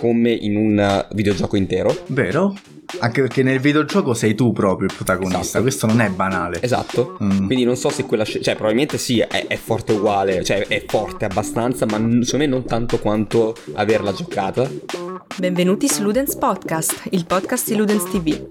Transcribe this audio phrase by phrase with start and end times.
[0.00, 2.04] come in un videogioco intero.
[2.08, 2.54] Vero?
[3.00, 5.62] Anche perché nel videogioco sei tu proprio il protagonista, Esatto.
[5.62, 6.58] questo non è banale.
[6.62, 7.18] Esatto.
[7.22, 7.44] Mm.
[7.46, 10.84] Quindi non so se quella scelta, cioè probabilmente sì, è, è forte uguale, cioè è
[10.86, 14.70] forte abbastanza, ma secondo me non tanto quanto averla giocata.
[15.36, 18.46] Benvenuti su Ludens Podcast, il podcast di Ludens TV.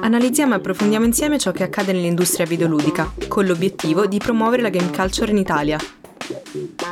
[0.00, 4.90] Analizziamo e approfondiamo insieme ciò che accade nell'industria videoludica, con l'obiettivo di promuovere la game
[4.90, 5.78] culture in Italia.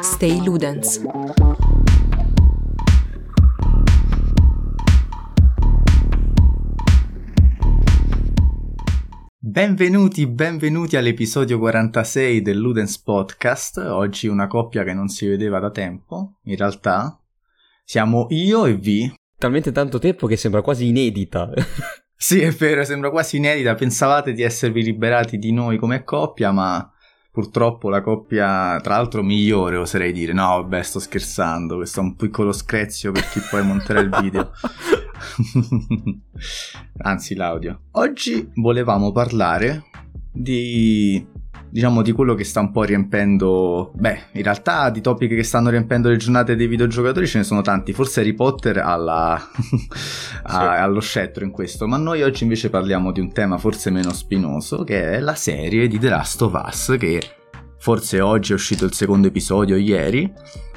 [0.03, 1.01] Stay Ludens.
[9.57, 13.79] Benvenuti, benvenuti all'episodio 46 del Ludens Podcast.
[13.79, 16.35] Oggi una coppia che non si vedeva da tempo.
[16.43, 17.19] In realtà
[17.83, 19.15] siamo io e Vi.
[19.39, 21.49] Talmente tanto tempo che sembra quasi inedita.
[22.19, 23.75] Sì, è vero, sembra quasi inedita.
[23.75, 26.91] Pensavate di esservi liberati di noi come coppia, ma
[27.31, 30.35] purtroppo la coppia, tra l'altro, migliore, oserei dire.
[30.35, 31.77] No, vabbè, sto scherzando.
[31.77, 34.51] Questo è un piccolo screzio per chi poi monterà il video.
[36.99, 37.81] Anzi, l'audio.
[37.93, 39.85] Oggi volevamo parlare
[40.33, 41.35] di.
[41.69, 43.93] Diciamo di quello che sta un po' riempendo.
[43.97, 47.61] Beh, in realtà di topic che stanno riempendo le giornate dei videogiocatori ce ne sono
[47.61, 47.93] tanti.
[47.93, 49.35] Forse Harry Potter alla...
[50.45, 51.87] a- allo scettro in questo.
[51.87, 55.89] Ma noi oggi invece parliamo di un tema forse meno spinoso, che è la serie
[55.89, 57.21] di The Last of Us, che
[57.79, 60.33] forse oggi è uscito il secondo episodio, ieri.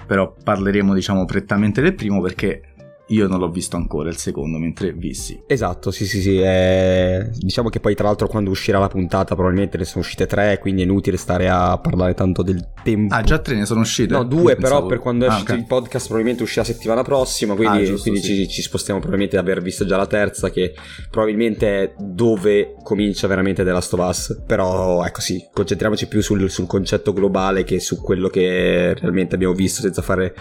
[0.06, 2.70] Però parleremo, diciamo, prettamente del primo perché
[3.10, 5.42] io non l'ho visto ancora il secondo, mentre vissi.
[5.48, 6.40] esatto, sì, sì, sì.
[6.40, 10.58] eh, Diciamo che poi, tra l'altro, quando uscirà la puntata, probabilmente ne sono uscite tre,
[10.60, 13.14] quindi è inutile stare a parlare tanto del tempo.
[13.14, 14.14] Ah, già tre ne sono uscite?
[14.14, 15.58] No, due, Io però pensavo- per quando Ah, esce ok.
[15.58, 18.36] il podcast probabilmente uscirà settimana prossima, quindi, Ah, giusto, quindi sì.
[18.36, 20.74] ci, ci spostiamo probabilmente ad aver visto già la terza, che
[21.10, 24.44] probabilmente è dove comincia veramente The Last of Us.
[24.46, 29.54] Però ecco sì, concentriamoci più sul, sul concetto globale che su quello che realmente abbiamo
[29.54, 30.34] visto senza fare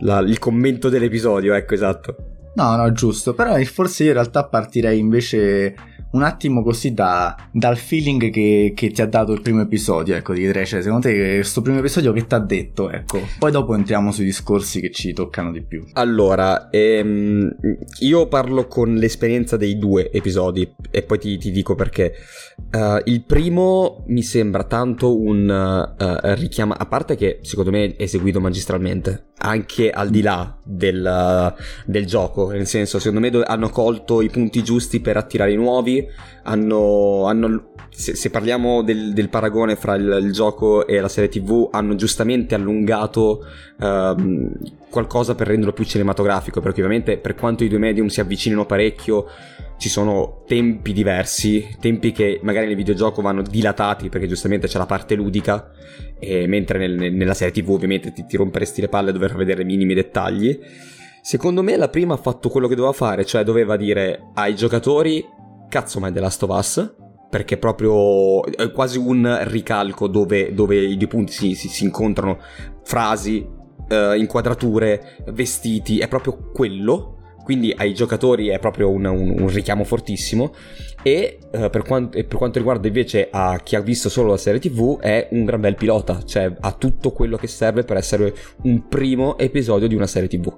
[0.00, 2.16] la- il commento dell'episodio, ecco esatto.
[2.54, 3.32] No, no, giusto.
[3.34, 5.74] Però forse io in realtà partirei invece
[6.12, 10.16] un attimo così da- dal feeling che, che ti ha dato il primo episodio.
[10.16, 12.90] Ecco, ti direi, cioè, secondo te questo primo episodio che ti ha detto?
[12.90, 13.20] Ecco.
[13.38, 15.84] Poi dopo entriamo sui discorsi che ci toccano di più.
[15.92, 17.54] Allora, ehm,
[18.00, 22.14] io parlo con l'esperienza dei due episodi e poi ti, ti dico perché.
[22.72, 25.48] Eh, il primo mi sembra tanto un
[25.98, 31.54] eh, richiamo, a parte che secondo me è eseguito magistralmente, anche al di là del,
[31.86, 36.06] del gioco, nel senso secondo me hanno colto i punti giusti per attirare i nuovi,
[36.42, 41.28] hanno, hanno- se, se parliamo del, del paragone fra il, il gioco e la serie
[41.28, 43.44] tv, hanno giustamente allungato
[43.78, 44.52] ehm,
[44.88, 49.26] qualcosa per renderlo più cinematografico, perché ovviamente per quanto i due medium si avvicinino parecchio,
[49.78, 54.84] ci sono tempi diversi, tempi che magari nel videogioco vanno dilatati perché giustamente c'è la
[54.84, 55.70] parte ludica,
[56.20, 59.94] mentre nel- nella serie tv ovviamente ti, ti romperesti le palle a dover vedere minimi
[59.94, 60.58] dettagli.
[61.22, 65.24] Secondo me la prima ha fatto quello che doveva fare, cioè doveva dire ai giocatori
[65.70, 66.94] cazzo ma è The Last of Us,
[67.30, 72.38] perché proprio è quasi un ricalco dove, dove i due punti si, si- si incontrano,
[72.82, 73.46] frasi,
[73.88, 77.14] eh, inquadrature, vestiti, è proprio quello.
[77.44, 80.52] Quindi ai giocatori è proprio un, un- un richiamo fortissimo.
[81.02, 84.36] E eh, per, quanto, e per quanto riguarda invece a chi ha visto solo la
[84.36, 88.34] serie TV, è un gran bel pilota, cioè ha tutto quello che serve per essere
[88.64, 90.52] un primo episodio di una serie TV.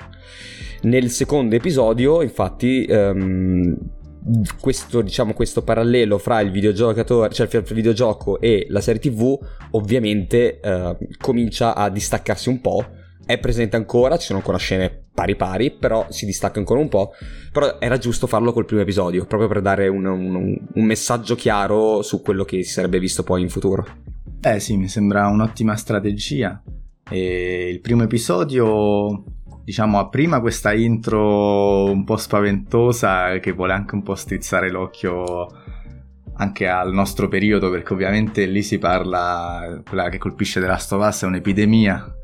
[0.82, 3.77] Nel secondo episodio, infatti, ehm,
[4.60, 9.38] questo, diciamo, questo parallelo fra il videogiocatore, cioè il videogioco e la serie TV,
[9.72, 12.84] ovviamente eh, comincia a distaccarsi un po'.
[13.25, 17.12] È presente ancora, ci sono ancora scene pari pari, però si distacca ancora un po'.
[17.53, 22.03] Però era giusto farlo col primo episodio, proprio per dare un, un- un messaggio chiaro
[22.03, 23.87] su quello che si sarebbe visto poi in futuro.
[24.41, 26.62] Eh sì, mi sembra un'ottima strategia.
[27.09, 29.25] E il primo episodio,
[29.72, 35.47] diciamo, ha prima questa intro un po' spaventosa che vuole anche un po' strizzare l'occhio
[36.34, 41.06] anche al nostro periodo, perché ovviamente lì si parla, quella che colpisce The Last of
[41.06, 42.16] Us è un'epidemia.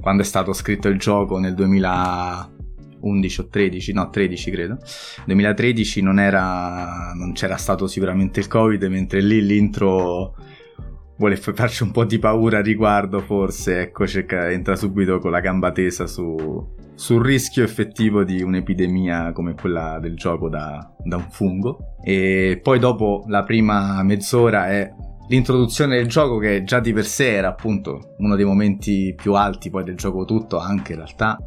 [0.00, 4.78] Quando è stato scritto il gioco nel 2011 o 13, no 13 credo,
[5.26, 10.34] 2013 non, era, non c'era stato sicuramente il covid, mentre lì l'intro
[11.16, 15.40] vuole farci un po' di paura a riguardo, forse, ecco, cerca, entra subito con la
[15.40, 21.30] gamba tesa su, sul rischio effettivo di un'epidemia come quella del gioco da, da un
[21.30, 21.96] fungo.
[22.02, 24.90] E poi dopo la prima mezz'ora è
[25.28, 29.70] l'introduzione del gioco che già di per sé era appunto uno dei momenti più alti
[29.70, 31.38] poi del gioco tutto anche in realtà.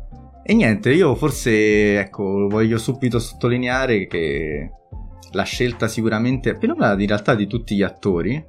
[0.43, 4.71] E niente, io forse, ecco, voglio subito sottolineare che
[5.31, 8.41] la scelta sicuramente, per una in realtà di tutti gli attori,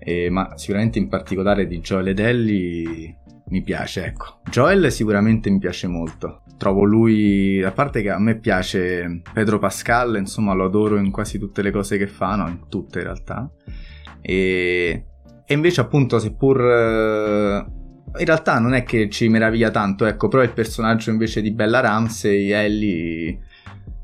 [0.00, 3.16] eh, ma sicuramente in particolare di Joel Edelli
[3.52, 4.40] mi piace, ecco.
[4.50, 6.42] Joel sicuramente mi piace molto.
[6.56, 11.38] Trovo lui, a parte che a me piace Pedro Pascal, insomma lo adoro in quasi
[11.38, 13.50] tutte le cose che fa, no, in tutte in realtà.
[14.22, 15.06] E,
[15.44, 16.60] e invece appunto seppur...
[16.60, 17.80] Eh,
[18.14, 21.80] in realtà non è che ci meraviglia tanto, ecco, però il personaggio invece di Bella
[21.80, 23.38] Ramsey, Ellie,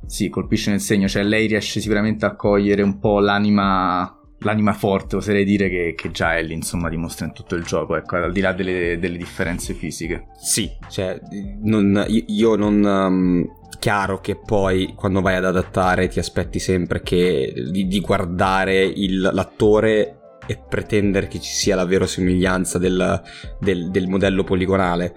[0.07, 5.17] sì, colpisce nel segno, cioè lei riesce sicuramente a cogliere un po' l'anima l'anima forte,
[5.17, 8.41] oserei dire, che, che, già Ellie insomma dimostra in tutto il gioco, ecco, al di
[8.41, 10.27] là delle, delle differenze fisiche.
[10.41, 11.21] Sì, cioè,
[11.63, 12.85] non, io non...
[12.85, 18.83] Um, chiaro che poi quando vai ad adattare ti aspetti sempre che, di, di guardare
[18.83, 23.23] il, l'attore e pretendere che ci sia la verosimiglianza del,
[23.61, 25.15] del, del modello poligonale.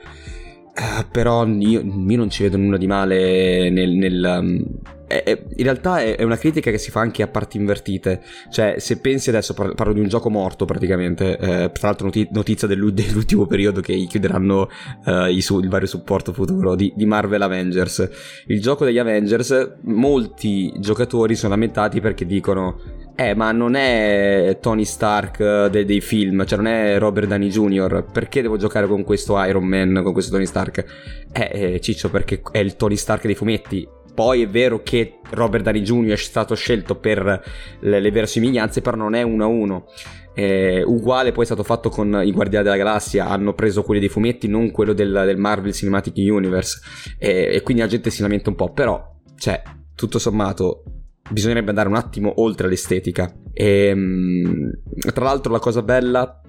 [0.73, 4.65] Uh, però io, io, non ci vedo nulla di male nel, nel um,
[5.11, 8.21] è, è, in realtà è, è, una critica che si fa anche a parti invertite.
[8.49, 11.37] Cioè, se pensi adesso, parlo, parlo di un gioco morto praticamente.
[11.37, 14.69] Eh, tra l'altro, noti- notizia dell'ultimo periodo che chiuderanno
[15.05, 18.09] eh, su- il vario supporto futuro di, di, Marvel Avengers.
[18.47, 22.79] Il gioco degli Avengers, molti giocatori sono lamentati perché dicono:
[23.21, 27.49] Eh, ma non è Tony Stark eh, de- dei film, cioè non è Robert Downey
[27.49, 28.05] Jr.
[28.11, 30.83] Perché devo giocare con questo Iron Man, con questo Tony Stark?
[31.31, 35.63] Eh, eh Ciccio, perché è il Tony Stark dei fumetti poi è vero che Robert
[35.63, 36.13] Downey Jr.
[36.13, 37.43] è stato scelto per
[37.79, 39.85] le, le verosimiglianze, però non è uno a uno.
[40.33, 44.09] Eh, uguale poi è stato fatto con i Guardiani della Galassia, hanno preso quelli dei
[44.09, 46.81] fumetti, non quello del, del Marvel Cinematic Universe.
[47.19, 48.73] Eh, e quindi la gente si lamenta un po'.
[48.73, 49.61] Però, cioè,
[49.95, 50.83] tutto sommato,
[51.31, 53.33] bisognerebbe andare un attimo oltre l'estetica.
[53.53, 54.71] E, ehm,
[55.13, 56.41] tra l'altro, la cosa bella,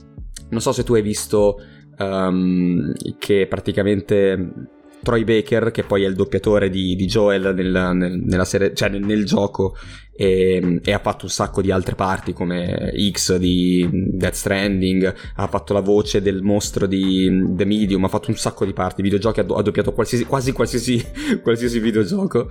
[0.50, 1.56] non so se tu hai visto
[1.98, 4.52] um, che praticamente
[5.02, 9.02] Troy Baker, che poi è il doppiatore di, di Joel nel, nel, serie, cioè nel,
[9.02, 9.74] nel gioco,
[10.14, 15.46] e, e, ha fatto un sacco di altre parti come X di Death Stranding, ha
[15.46, 19.40] fatto la voce del mostro di The Medium, ha fatto un sacco di parti, videogiochi,
[19.40, 21.04] ha, do, ha doppiato qualsiasi, quasi qualsiasi,
[21.42, 22.50] qualsiasi videogioco.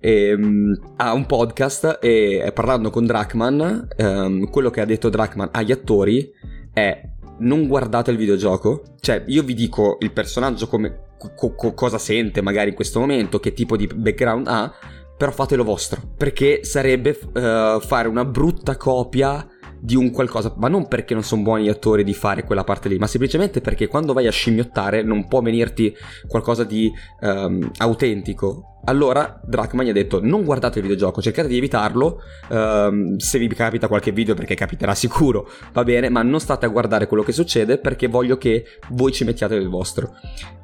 [0.00, 5.50] E, um, ha un podcast e parlando con Drachman, um, quello che ha detto Drachman
[5.52, 6.30] agli attori
[6.72, 11.98] è non guardate il videogioco, cioè io vi dico il personaggio come co- co- cosa
[11.98, 14.72] sente magari in questo momento, che tipo di background ha,
[15.16, 19.46] però fatelo vostro, perché sarebbe uh, fare una brutta copia
[19.78, 22.88] di un qualcosa, ma non perché non sono buoni gli attori di fare quella parte
[22.88, 25.92] lì, ma semplicemente perché quando vai a scimmiottare non può venirti
[26.28, 31.56] qualcosa di um, autentico allora Drachman gli ha detto non guardate il videogioco, cercate di
[31.56, 36.66] evitarlo, uh, se vi capita qualche video perché capiterà sicuro, va bene, ma non state
[36.66, 40.14] a guardare quello che succede perché voglio che voi ci mettiate del vostro.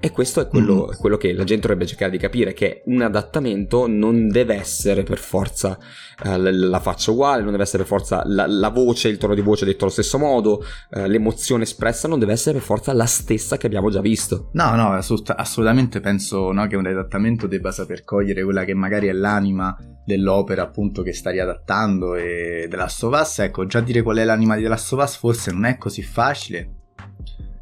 [0.01, 1.01] E questo è quello, mm.
[1.01, 5.19] quello che la gente dovrebbe cercare di capire, che un adattamento non deve essere per
[5.19, 5.79] forza
[6.25, 9.41] uh, la faccia uguale, non deve essere per forza la, la voce, il tono di
[9.41, 13.57] voce detto allo stesso modo, uh, l'emozione espressa non deve essere per forza la stessa
[13.57, 14.51] che abbiamo già visto.
[14.53, 19.13] No, no, assolutamente penso no, che un adattamento debba saper cogliere quella che magari è
[19.13, 24.57] l'anima dell'opera appunto che sta riadattando e of Us, ecco, già dire qual è l'anima
[24.57, 26.77] di of Us forse non è così facile.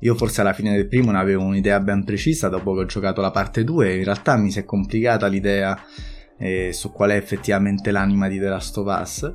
[0.00, 3.20] Io forse alla fine del primo ne avevo un'idea ben precisa dopo che ho giocato
[3.20, 5.76] la parte 2 in realtà mi si è complicata l'idea
[6.38, 9.32] eh, su qual è effettivamente l'anima di The Last of Us.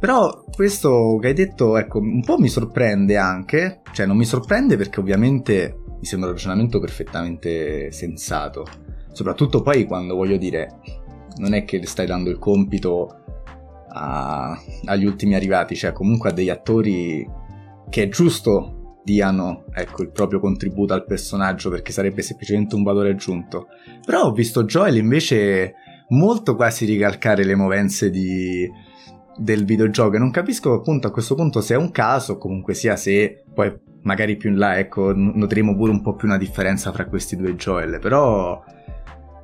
[0.00, 4.78] Però questo che hai detto, ecco, un po' mi sorprende anche, cioè non mi sorprende
[4.78, 8.85] perché ovviamente mi sembra un ragionamento perfettamente sensato
[9.16, 10.78] Soprattutto poi quando voglio dire,
[11.38, 13.22] non è che stai dando il compito
[13.88, 17.26] a, agli ultimi arrivati, cioè comunque a degli attori
[17.88, 23.08] che è giusto diano ecco, il proprio contributo al personaggio perché sarebbe semplicemente un valore
[23.08, 23.68] aggiunto.
[24.04, 25.76] Però ho visto Joel invece
[26.08, 28.70] molto quasi ricalcare le movenze di,
[29.38, 32.74] del videogioco e non capisco appunto a questo punto se è un caso o comunque
[32.74, 36.92] sia se poi magari più in là ecco noteremo pure un po' più una differenza
[36.92, 38.62] fra questi due Joel però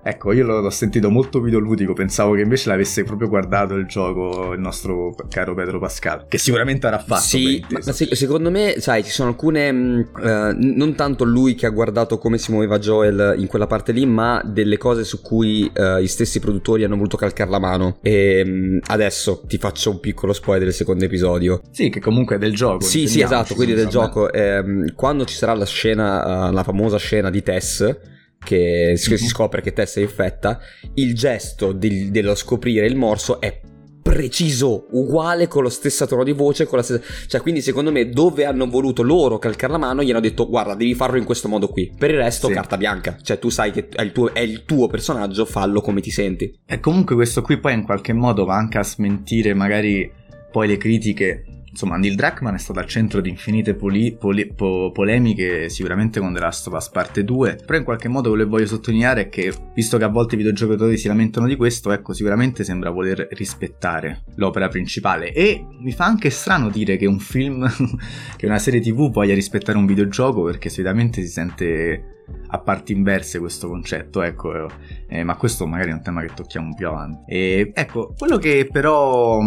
[0.05, 4.59] Ecco, io l'ho sentito molto videoludico, pensavo che invece l'avesse proprio guardato il gioco il
[4.59, 7.21] nostro caro Pedro Pascal, che sicuramente avrà fatto.
[7.21, 11.71] Sì, ma se- secondo me, sai, ci sono alcune, uh, non tanto lui che ha
[11.71, 15.99] guardato come si muoveva Joel in quella parte lì, ma delle cose su cui uh,
[15.99, 17.99] gli stessi produttori hanno voluto calcare la mano.
[18.03, 21.61] E um, adesso ti faccio un piccolo spoiler del secondo episodio.
[21.71, 22.83] Sì, che comunque è del gioco.
[22.83, 24.33] Sì, sì, esatto, quindi del gioco.
[24.33, 28.11] Eh, quando ci sarà la scena, uh, la famosa scena di Tess
[28.43, 29.27] che si mm-hmm.
[29.27, 30.61] scopre che Tess è infetta,
[30.95, 33.61] il gesto di, dello scoprire il morso è
[34.03, 37.03] preciso, uguale con lo stesso tono di voce, con la stessa...
[37.29, 40.75] cioè quindi secondo me dove hanno voluto loro calcare la mano gli hanno detto guarda
[40.75, 42.53] devi farlo in questo modo qui, per il resto sì.
[42.53, 46.01] carta bianca, cioè tu sai che è il, tuo, è il tuo personaggio, fallo come
[46.01, 46.53] ti senti.
[46.67, 50.11] E comunque questo qui poi in qualche modo va anche a smentire magari
[50.51, 54.91] poi le critiche insomma, Neil Druckmann è stato al centro di infinite poli- poli- po-
[54.93, 58.51] polemiche, sicuramente con The Last of Us Parte 2, però in qualche modo quello che
[58.51, 62.13] voglio sottolineare è che, visto che a volte i videogiocatori si lamentano di questo, ecco,
[62.13, 65.33] sicuramente sembra voler rispettare l'opera principale.
[65.33, 67.67] E mi fa anche strano dire che un film,
[68.37, 72.07] che una serie tv voglia rispettare un videogioco, perché solitamente si sente
[72.49, 74.69] a parti inverse questo concetto, ecco,
[75.09, 77.33] eh, ma questo magari è un tema che tocchiamo più avanti.
[77.33, 79.41] E ecco, quello che però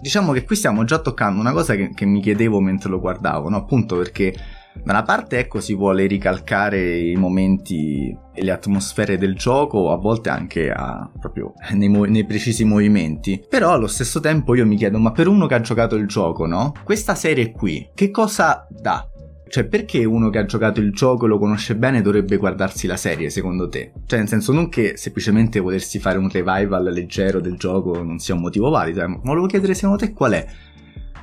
[0.00, 3.48] diciamo che qui stiamo già toccando una cosa che, che mi chiedevo mentre lo guardavo,
[3.48, 3.56] no?
[3.56, 4.34] Appunto perché
[4.82, 9.96] da una parte ecco si vuole ricalcare i momenti e le atmosfere del gioco, a
[9.96, 13.44] volte anche a, proprio nei, nei, precisi movimenti.
[13.48, 16.46] Però allo stesso tempo io mi chiedo, ma per uno che ha giocato il gioco,
[16.46, 16.72] no?
[16.84, 19.08] Questa serie qui, che cosa dà?
[19.48, 22.96] Cioè, perché uno che ha giocato il gioco e lo conosce bene dovrebbe guardarsi la
[22.96, 23.92] serie, secondo te?
[24.06, 28.34] Cioè, nel senso, non che semplicemente volersi fare un revival leggero del gioco non sia
[28.34, 30.46] un motivo valido, eh, ma volevo chiedere secondo te qual è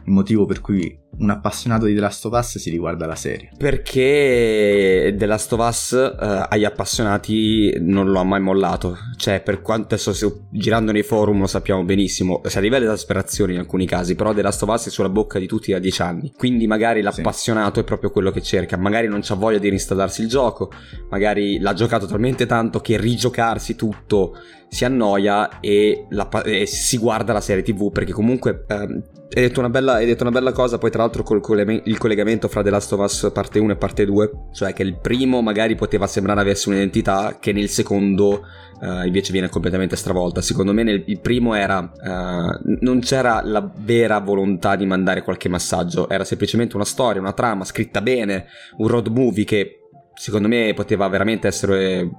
[0.06, 3.50] il motivo per cui un appassionato di The Last of Us si riguarda la serie.
[3.58, 8.98] Perché The Last of Us eh, agli appassionati non lo ha mai mollato.
[9.16, 13.86] Cioè, per quanto adesso girando nei forum lo sappiamo benissimo, si arriva all'esasperazione in alcuni
[13.86, 16.34] casi, però The Last of Us è sulla bocca di tutti da dieci anni.
[16.36, 17.80] Quindi magari l'appassionato sì.
[17.80, 18.78] è proprio quello che cerca.
[18.78, 20.70] Magari non c'ha voglia di reinstallarsi il gioco,
[21.10, 24.34] magari l'ha giocato talmente tanto che rigiocarsi tutto
[24.68, 29.04] si annoia e, la, e si guarda la serie tv perché comunque ehm,
[29.36, 31.42] hai, detto una bella, hai detto una bella cosa poi tra l'altro col
[31.86, 34.98] il collegamento fra The Last of Us parte 1 e parte 2, cioè che il
[35.00, 38.46] primo magari poteva sembrare avesse un'identità che nel secondo
[38.82, 40.42] uh, invece viene completamente stravolta.
[40.42, 45.50] Secondo me nel, il primo era uh, non c'era la vera volontà di mandare qualche
[45.50, 48.46] massaggio, era semplicemente una storia, una trama scritta bene,
[48.78, 49.80] un road movie che
[50.16, 52.10] secondo me poteva veramente essere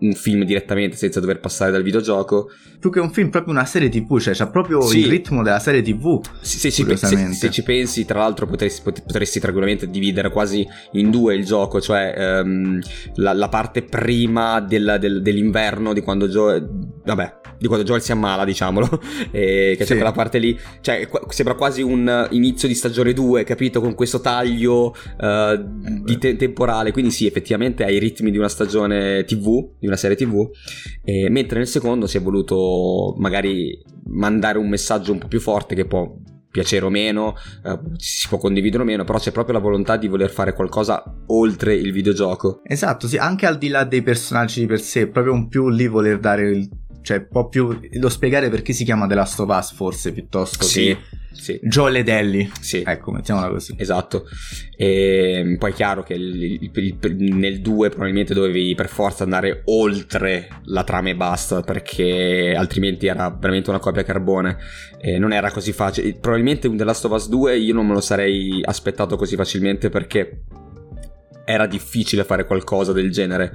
[0.00, 2.50] un film direttamente senza dover passare dal videogioco.
[2.78, 5.00] Più che un film, proprio una serie tv, cioè c'ha proprio sì.
[5.00, 6.20] il ritmo della serie tv.
[6.40, 11.34] Sì, sì, se, se, ci pensi, tra l'altro potresti, potresti tranquillamente dividere quasi in due
[11.34, 12.78] il gioco, cioè um,
[13.16, 16.66] la, la, parte prima del, del, dell'inverno di quando Joe...
[17.04, 18.88] Vabbè, di quando Joel si ammala, diciamolo,
[19.30, 19.90] e che sì.
[19.90, 24.20] c'è quella parte lì, cioè sembra quasi un inizio di stagione 2, capito, con questo
[24.20, 29.70] taglio uh, di te- temporale, quindi sì, effettivamente ha i ritmi di una stagione TV,
[29.78, 30.48] di una serie TV,
[31.04, 35.74] e, mentre nel secondo si è voluto magari mandare un messaggio un po' più forte
[35.74, 36.16] che può
[36.50, 40.08] piacere o meno, eh, si può condividere o meno, però c'è proprio la volontà di
[40.08, 42.60] voler fare qualcosa oltre il videogioco.
[42.64, 45.86] Esatto, sì, anche al di là dei personaggi di per sé, proprio un più lì
[45.86, 46.68] voler dare il
[47.02, 50.84] cioè, un più lo spiegare perché si chiama The Last of Us, forse piuttosto sì,
[50.84, 50.98] che
[51.32, 51.60] sì.
[51.62, 52.50] Joel e Ellie.
[52.60, 52.82] Sì.
[52.84, 53.74] Ecco, mettiamola così.
[53.78, 54.26] Esatto.
[54.76, 59.62] E poi è chiaro che il, il, il, nel 2 probabilmente dovevi per forza andare
[59.66, 64.56] oltre la trama e basta, perché altrimenti era veramente una copia carbone.
[65.00, 66.14] E non era così facile.
[66.14, 69.88] Probabilmente un The Last of Us 2 io non me lo sarei aspettato così facilmente
[69.88, 70.42] perché
[71.44, 73.52] era difficile fare qualcosa del genere.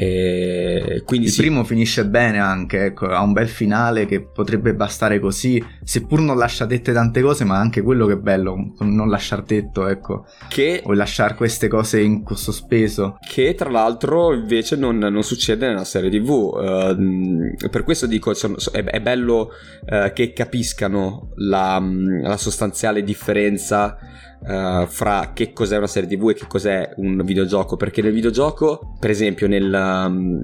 [0.00, 1.40] E quindi il sì.
[1.40, 6.38] primo finisce bene anche, ecco, ha un bel finale che potrebbe bastare così, seppur non
[6.38, 10.82] lascia dette tante cose, ma anche quello che è bello, non lasciar detto, ecco, che...
[10.84, 13.18] o lasciare queste cose in sospeso.
[13.28, 18.84] Che tra l'altro invece non, non succede nella serie tv, uh, per questo dico, è,
[18.84, 19.48] è bello
[19.84, 21.82] uh, che capiscano la,
[22.22, 23.98] la sostanziale differenza
[24.40, 28.94] uh, fra che cos'è una serie tv e che cos'è un videogioco perché nel videogioco
[28.98, 30.42] per esempio nell'origine um,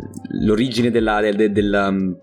[0.90, 2.16] della, del, del um,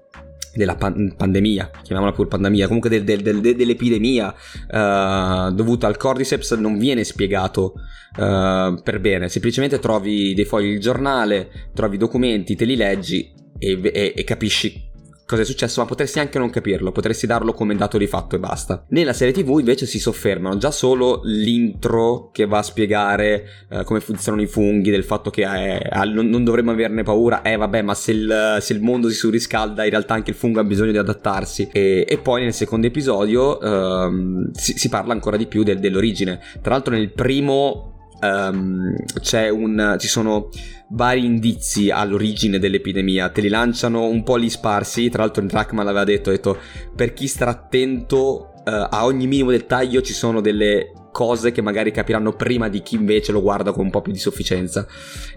[0.53, 7.03] della pan- pandemia, chiamiamola pure pandemia, comunque del, dell'epidemia uh, dovuta al cordyceps non viene
[7.03, 7.73] spiegato
[8.17, 13.79] uh, per bene, semplicemente trovi dei fogli di giornale, trovi documenti, te li leggi e,
[13.81, 14.89] e, e capisci
[15.31, 18.39] cosa è successo, ma potresti anche non capirlo, potresti darlo come dato di fatto e
[18.39, 18.83] basta.
[18.89, 24.01] Nella serie TV invece si soffermano già solo l'intro che va a spiegare eh, come
[24.01, 28.11] funzionano i funghi, del fatto che eh, non, dovremmo averne paura, eh vabbè, ma se
[28.11, 31.69] il, se il, mondo si surriscalda, in realtà anche il fungo ha bisogno di adattarsi.
[31.71, 36.41] E, e poi nel secondo episodio ehm, si, si, parla ancora di più del, dell'origine.
[36.61, 37.90] Tra l'altro nel primo
[38.21, 38.93] Um,
[39.51, 40.49] un, ci sono
[40.89, 46.03] vari indizi all'origine dell'epidemia, te li lanciano un po' gli sparsi, tra l'altro Drachman l'aveva
[46.03, 46.57] detto, ha detto
[46.95, 51.91] per chi starà attento uh, a ogni minimo dettaglio ci sono delle cose che magari
[51.91, 54.85] capiranno prima di chi invece lo guarda con un po' più di sufficienza.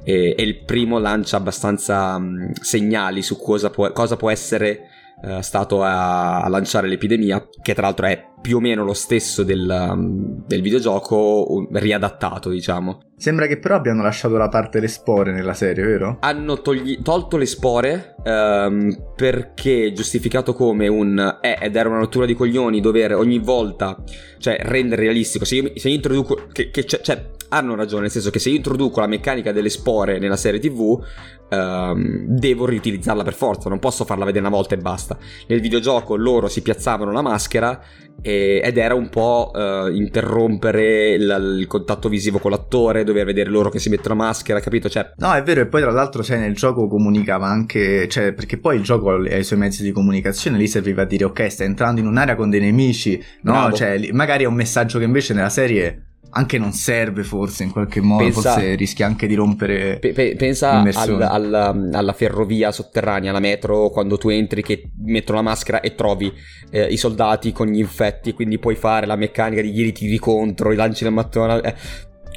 [0.03, 4.89] E, e il primo lancia abbastanza um, segnali su cosa può, cosa può essere
[5.25, 9.43] uh, stato a, a, lanciare l'epidemia, che tra l'altro è più o meno lo stesso
[9.43, 13.01] del, um, del videogioco riadattato, diciamo.
[13.17, 16.19] Sembra che però abbiano lasciato la parte delle spore nella serie, vero?
[16.21, 21.39] Hanno togli- tolto le spore um, perché giustificato come un...
[21.41, 23.97] Eh, ed era una rottura di coglioni dover ogni volta,
[24.39, 25.47] cioè, rendere realistico.
[25.47, 26.49] Se io, se io introduco...
[26.53, 30.19] Che, che cioè, hanno ragione, nel senso che se io introduco la meccanica delle spore
[30.19, 31.01] nella serie TV,
[31.51, 35.17] um, devo riutilizzarla per forza, non posso farla vedere una volta e basta.
[35.47, 37.81] Nel videogioco loro si piazzavano la maschera
[38.21, 43.51] e, ed era un po' uh, interrompere il, il, contatto visivo con l'attore, dover vedere
[43.51, 44.89] loro che si mettono la maschera, capito?
[44.89, 45.13] Cioè...
[45.17, 48.77] No, è vero, e poi tra l'altro cioè, nel gioco comunicava anche, cioè, perché poi
[48.77, 52.01] il gioco ha i suoi mezzi di comunicazione, lì serviva a dire ok, stai entrando
[52.01, 53.53] in un'area con dei nemici, no?
[53.53, 53.77] Bravo.
[53.77, 58.01] Cioè, magari è un messaggio che invece nella serie anche non serve forse in qualche
[58.01, 63.31] modo, pensa, forse rischia anche di rompere pe, pe, Pensa al, al, alla ferrovia sotterranea,
[63.31, 66.33] alla metro, quando tu entri che mettono la maschera e trovi
[66.71, 70.73] eh, i soldati con gli infetti, quindi puoi fare la meccanica di gli tiri contro,
[70.73, 71.61] i lanci del mattone...
[71.61, 71.75] Eh.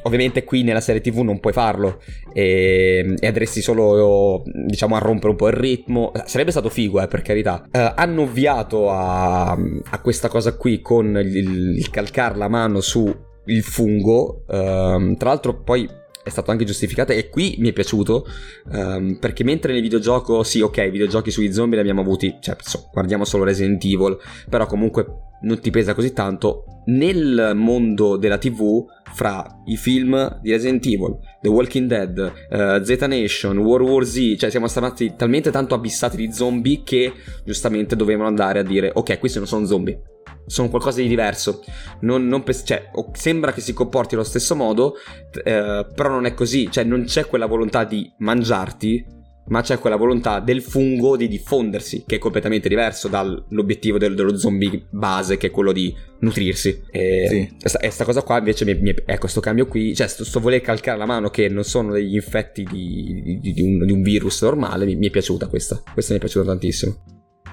[0.03, 2.01] Ovviamente qui nella serie TV non puoi farlo
[2.31, 6.13] e, e, andresti solo, diciamo, a rompere un po' il ritmo.
[6.23, 7.67] Sarebbe stato figo, eh, per carità.
[7.69, 13.13] Uh, hanno ovviato a, a, questa cosa qui con il, il calcare la mano su
[13.47, 15.89] il fungo, um, tra l'altro poi
[16.27, 18.25] è stato anche giustificato e qui mi è piaciuto
[18.71, 22.57] um, perché mentre nel videogioco sì ok i videogiochi sugli zombie li abbiamo avuti cioè
[22.59, 24.17] so, guardiamo solo Resident Evil
[24.49, 25.05] però comunque
[25.43, 31.17] non ti pesa così tanto nel mondo della tv fra i film di Resident Evil
[31.41, 36.17] The Walking Dead uh, Z Nation World War Z cioè siamo stati talmente tanto abissati
[36.17, 37.13] di zombie che
[37.45, 40.16] giustamente dovevano andare a dire ok questi non sono zombie
[40.47, 41.63] sono qualcosa di diverso.
[42.01, 44.95] Non, non pe- cioè, sembra che si comporti allo stesso modo,
[45.43, 46.71] eh, però non è così.
[46.71, 49.05] Cioè, non c'è quella volontà di mangiarti,
[49.47, 54.37] ma c'è quella volontà del fungo di diffondersi, che è completamente diverso dall'obiettivo del, dello
[54.37, 56.83] zombie base, che è quello di nutrirsi.
[56.91, 57.67] E, sì.
[57.67, 60.39] sta, e sta cosa qua invece, mi, mi, ecco, questo cambio qui, cioè, sto, sto
[60.39, 64.01] voler calcare la mano che non sono degli infetti di, di, di, un, di un,
[64.01, 65.81] virus normale, mi, mi è piaciuta questa.
[65.93, 67.03] Questa mi è piaciuta tantissimo.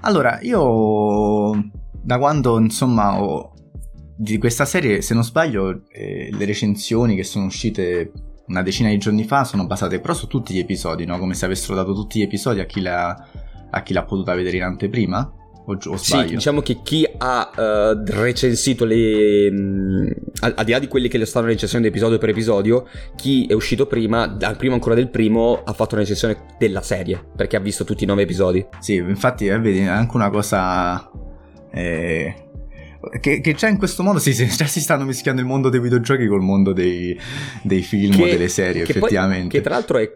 [0.03, 3.53] Allora, io da quando insomma ho
[4.17, 8.13] di questa serie, se non sbaglio, eh, le recensioni che sono uscite
[8.47, 11.19] una decina di giorni fa sono basate però su tutti gli episodi, no?
[11.19, 13.29] Come se avessero dato tutti gli episodi a chi l'ha,
[13.71, 15.33] a chi l'ha potuta vedere in anteprima.
[15.67, 19.51] O, o sì, diciamo che chi ha uh, recensito le.
[19.51, 23.47] Mh, al, al, di là di quelli che le stanno recensendo episodio per episodio, chi
[23.47, 27.61] è uscito prima, prima ancora del primo, ha fatto una recensione della serie perché ha
[27.61, 28.65] visto tutti i nove episodi.
[28.79, 31.11] Sì, infatti, eh, vedi, è anche una cosa
[31.75, 32.35] eh,
[33.21, 36.27] che, che, già in questo modo si, già si stanno mischiando il mondo dei videogiochi
[36.27, 37.19] col mondo dei,
[37.63, 39.49] dei film che, o delle serie, che effettivamente.
[39.49, 40.11] Poi, che tra l'altro è.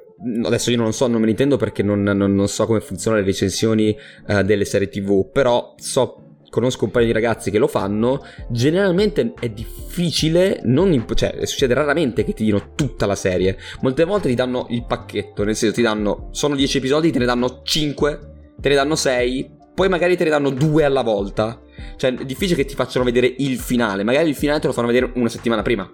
[0.44, 3.22] Adesso io non so, non me ne intendo perché non, non, non so come funzionano
[3.22, 7.68] le recensioni uh, delle serie TV, però so conosco un paio di ragazzi che lo
[7.68, 13.58] fanno, generalmente è difficile, imp- cioè succede raramente che ti diano tutta la serie.
[13.82, 17.26] Molte volte ti danno il pacchetto, nel senso ti danno, sono 10 episodi, te ne
[17.26, 18.20] danno 5,
[18.60, 21.62] te ne danno 6, poi magari te ne danno due alla volta.
[21.94, 24.02] Cioè, è difficile che ti facciano vedere il finale.
[24.02, 25.88] Magari il finale te lo fanno vedere una settimana prima.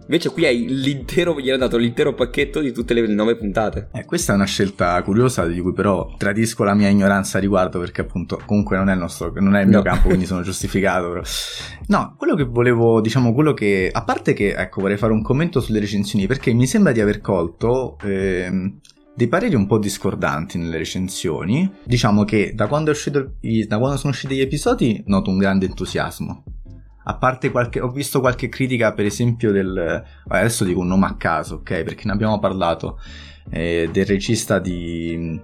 [0.00, 3.90] Invece qui hai l'intero, gli hanno dato l'intero pacchetto di tutte le nove puntate.
[3.92, 7.78] Eh, questa è una scelta curiosa di cui però tradisco la mia ignoranza a riguardo
[7.78, 9.82] perché appunto comunque non è il, nostro, non è il mio no.
[9.82, 11.10] campo, quindi sono giustificato.
[11.10, 11.22] Però.
[11.88, 13.90] No, quello che volevo, diciamo, quello che...
[13.92, 17.20] A parte che, ecco, vorrei fare un commento sulle recensioni perché mi sembra di aver
[17.20, 17.98] colto...
[18.02, 18.80] Ehm,
[19.20, 21.70] dei pareri un po' discordanti nelle recensioni.
[21.84, 23.34] Diciamo che da quando, uscito,
[23.66, 26.42] da quando sono usciti gli episodi noto un grande entusiasmo.
[27.04, 30.02] A parte qualche, ho visto qualche critica, per esempio, del.
[30.26, 31.82] Adesso dico un nome a caso, ok?
[31.82, 32.98] Perché ne abbiamo parlato.
[33.50, 35.38] Eh, del regista di,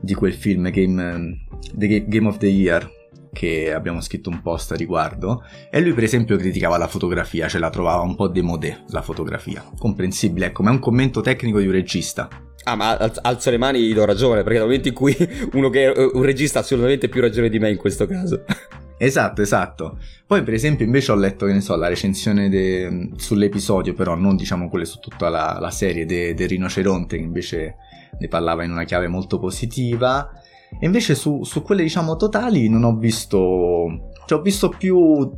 [0.00, 2.88] di quel film, Game, The Game of the Year,
[3.36, 5.44] che abbiamo scritto un post a riguardo.
[5.70, 9.62] E lui, per esempio, criticava la fotografia, cioè la trovava un po' demodé la fotografia.
[9.78, 12.30] Comprensibile, ecco, ma è un commento tecnico di un regista.
[12.64, 15.14] Ah, ma alzo le mani do ragione, perché nel momento in cui
[15.52, 18.44] uno che è un regista ha assolutamente più ragione di me in questo caso.
[18.98, 19.98] Esatto, esatto.
[20.26, 23.10] Poi, per esempio, invece ho letto, che ne so, la recensione de...
[23.16, 27.74] sull'episodio, però non diciamo quelle su tutta la, la serie del de rinoceronte, che invece
[28.18, 30.30] ne parlava in una chiave molto positiva.
[30.78, 34.10] E invece su, su quelle, diciamo, totali non ho visto...
[34.26, 35.30] Cioè, ho visto più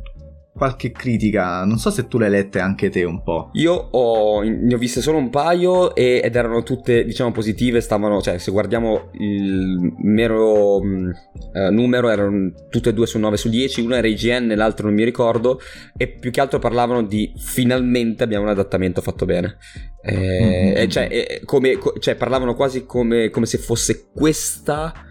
[0.59, 3.49] qualche critica, non so se tu l'hai lette anche te un po'.
[3.53, 8.21] Io ho, ne ho viste solo un paio e, ed erano tutte, diciamo, positive, stavano,
[8.21, 13.79] cioè se guardiamo il mero eh, numero erano tutte e due su 9 su 10,
[13.79, 15.61] una era IGN, l'altro non mi ricordo
[15.95, 19.55] e più che altro parlavano di finalmente abbiamo un adattamento fatto bene.
[20.03, 20.89] Eh, mm-hmm.
[20.89, 25.07] cioè, eh, come, cioè, parlavano quasi come, come se fosse questa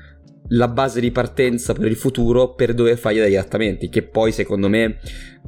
[0.49, 4.69] la base di partenza per il futuro per dove fai degli adattamenti, che poi secondo
[4.69, 4.99] me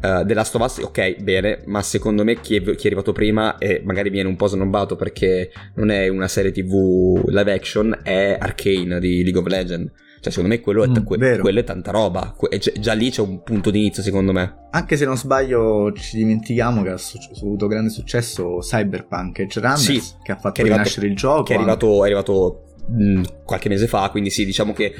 [0.02, 3.12] uh, The Last of Us, ok, bene, ma secondo me chi è, chi è, arrivato
[3.12, 8.00] prima e magari viene un po' snobbato perché non è una serie tv live action,
[8.02, 9.92] è Arcane di League of Legends.
[10.20, 12.34] Cioè, secondo me quello è, t- mm, quello è tanta roba.
[12.36, 14.66] Que- già lì c'è un punto di inizio, secondo me.
[14.70, 19.80] Anche se non sbaglio, ci dimentichiamo che ha, su- avuto grande successo Cyberpunk Edge Runners,
[19.80, 21.44] sì, che ha fatto che arrivato, rinascere il gioco.
[21.44, 24.94] Che è arrivato, è arrivato mh, qualche mese fa, quindi sì, diciamo che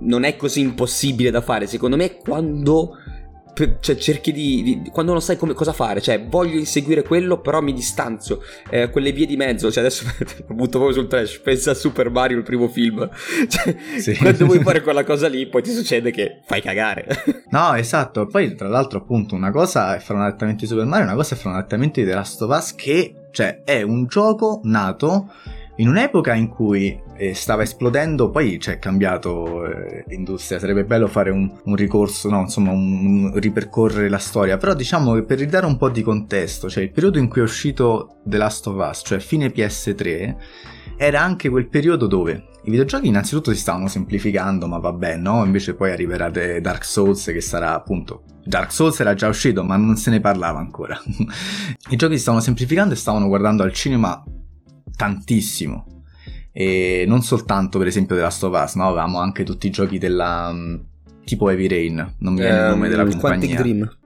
[0.00, 1.66] non è così impossibile da fare.
[1.66, 2.96] Secondo me, quando
[3.80, 7.60] cioè, cerchi di, di, quando non sai come, cosa fare, cioè voglio inseguire quello, però
[7.60, 8.40] mi distanzio.
[8.70, 10.06] Eh, quelle vie di mezzo, cioè adesso
[10.46, 11.38] lo butto proprio sul trash.
[11.40, 13.08] Pensa a Super Mario, il primo film.
[13.50, 14.16] Cioè, sì.
[14.16, 17.06] Quando vuoi fare quella cosa lì, poi ti succede che fai cagare.
[17.50, 18.26] no, esatto.
[18.26, 21.34] Poi, tra l'altro, appunto, una cosa è fare un adattamento di Super Mario, una cosa
[21.34, 25.32] è fare un adattamento di The Last of Us, che cioè, è un gioco nato
[25.80, 31.30] in un'epoca in cui eh, stava esplodendo, poi c'è cambiato eh, l'industria, sarebbe bello fare
[31.30, 35.64] un, un ricorso, no, insomma, un, un, ripercorrere la storia, però diciamo che per ridare
[35.64, 39.02] un po' di contesto, cioè il periodo in cui è uscito The Last of Us,
[39.04, 40.36] cioè fine PS3,
[40.98, 45.42] era anche quel periodo dove i videogiochi innanzitutto si stavano semplificando, ma vabbè, no?
[45.46, 48.24] Invece poi arriverà Dark Souls che sarà appunto...
[48.44, 51.00] Dark Souls era già uscito, ma non se ne parlava ancora.
[51.88, 54.22] I giochi si stavano semplificando e stavano guardando al cinema
[55.00, 56.02] tantissimo.
[56.52, 58.88] E non soltanto per esempio della Us, no?
[58.88, 60.52] Avevamo anche tutti i giochi della...
[60.52, 60.74] Mm,
[61.24, 63.38] tipo Heavy Rain, non mi viene um, il nome della ehm, compagnia.
[63.38, 63.96] Quantic Dream.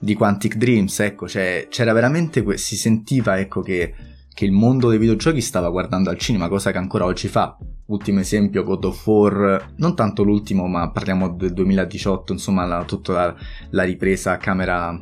[0.00, 2.42] Di Quantic Dreams, ecco, cioè, c'era veramente...
[2.42, 3.94] Que- si sentiva, ecco, che,
[4.32, 7.58] che il mondo dei videogiochi stava guardando al cinema, cosa che ancora oggi fa.
[7.86, 13.12] Ultimo esempio, God of War, non tanto l'ultimo, ma parliamo del 2018, insomma, la, tutta
[13.12, 13.34] la,
[13.70, 14.98] la ripresa a camera...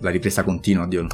[0.00, 1.06] La ripresa continua, oddio,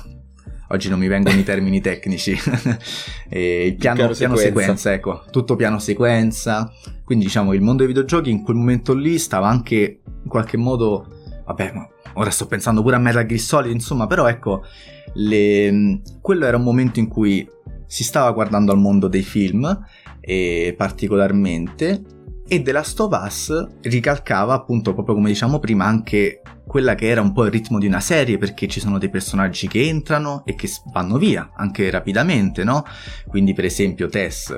[0.68, 2.31] oggi non mi vengono i termini tecnici,
[3.31, 4.37] il piano, piano, piano sequenza.
[4.37, 4.92] sequenza.
[4.92, 6.70] ecco, tutto piano sequenza,
[7.05, 11.07] quindi diciamo il mondo dei videogiochi in quel momento lì stava anche in qualche modo,
[11.44, 14.64] vabbè, ma ora sto pensando pure a Metal Gear Solid, insomma, però ecco,
[15.14, 16.00] le...
[16.20, 17.48] quello era un momento in cui
[17.87, 19.87] si stava guardando al mondo dei film,
[20.20, 22.03] e particolarmente,
[22.46, 27.20] e The Last of Us ricalcava appunto proprio come diciamo prima anche quella che era
[27.20, 30.54] un po' il ritmo di una serie perché ci sono dei personaggi che entrano e
[30.54, 32.85] che vanno via anche rapidamente, no?
[33.26, 34.54] Quindi per esempio Tess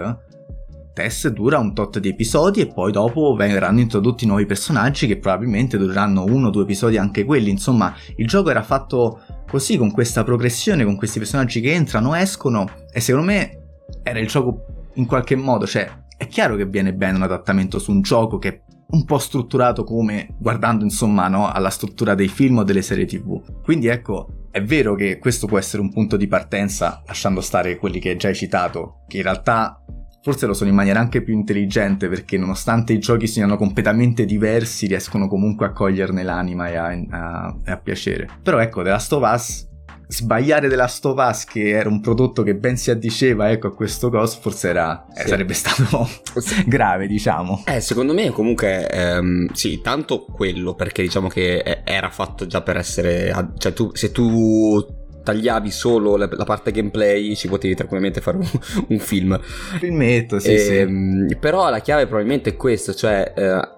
[0.97, 5.77] Tess dura un tot di episodi e poi dopo verranno introdotti nuovi personaggi che probabilmente
[5.77, 7.51] dureranno uno o due episodi anche quelli.
[7.51, 12.67] Insomma, il gioco era fatto così, con questa progressione, con questi personaggi che entrano, escono
[12.91, 13.59] e secondo me
[14.03, 15.87] era il gioco in qualche modo, cioè
[16.17, 20.29] è chiaro che viene bene un adattamento su un gioco che un po' strutturato come
[20.39, 23.63] guardando insomma no, alla struttura dei film o delle serie tv.
[23.63, 27.99] Quindi ecco, è vero che questo può essere un punto di partenza, lasciando stare quelli
[27.99, 29.83] che hai già citato, che in realtà
[30.23, 34.89] forse lo sono in maniera anche più intelligente perché nonostante i giochi siano completamente diversi
[34.89, 38.29] riescono comunque a coglierne l'anima e a, a, a piacere.
[38.43, 39.69] Però ecco, The Last of Us
[40.09, 44.39] sbagliare della Stovas che era un prodotto che ben si addiceva ecco a questo coso
[44.41, 45.25] forse era, eh, sì.
[45.25, 46.09] eh, sarebbe stato
[46.67, 52.47] grave diciamo eh secondo me comunque ehm, sì tanto quello perché diciamo che era fatto
[52.47, 57.75] già per essere cioè tu se tu tagliavi solo la, la, parte gameplay ci potevi
[57.75, 58.47] tranquillamente fare un,
[58.89, 60.77] un film filmetto sì, e, sì.
[60.77, 63.76] Ehm, però la chiave probabilmente è questa cioè eh,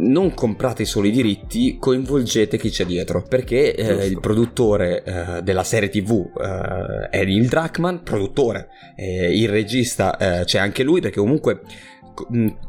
[0.00, 3.22] non comprate solo i diritti, coinvolgete chi c'è dietro.
[3.22, 10.16] Perché eh, il produttore eh, della serie TV eh, è Neil Druckmann, produttore, il regista
[10.16, 11.60] eh, c'è anche lui, perché comunque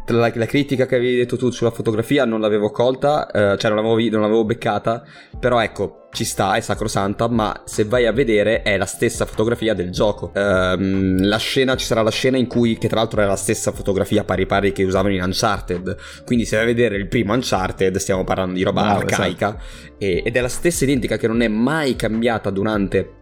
[0.07, 3.83] la, la, critica che avevi detto tu sulla fotografia non l'avevo colta, eh, cioè non
[3.83, 5.03] l'avevo, non l'avevo beccata,
[5.39, 9.73] però ecco, ci sta, è sacrosanta, ma se vai a vedere è la stessa fotografia
[9.73, 10.31] del gioco.
[10.33, 13.71] Ehm, la scena, ci sarà la scena in cui, che tra l'altro è la stessa
[13.71, 17.95] fotografia pari pari che usavano in Uncharted, quindi se vai a vedere il primo Uncharted
[17.97, 19.95] stiamo parlando di roba wow, arcaica, esatto.
[19.97, 23.19] e, ed è la stessa identica che non è mai cambiata durante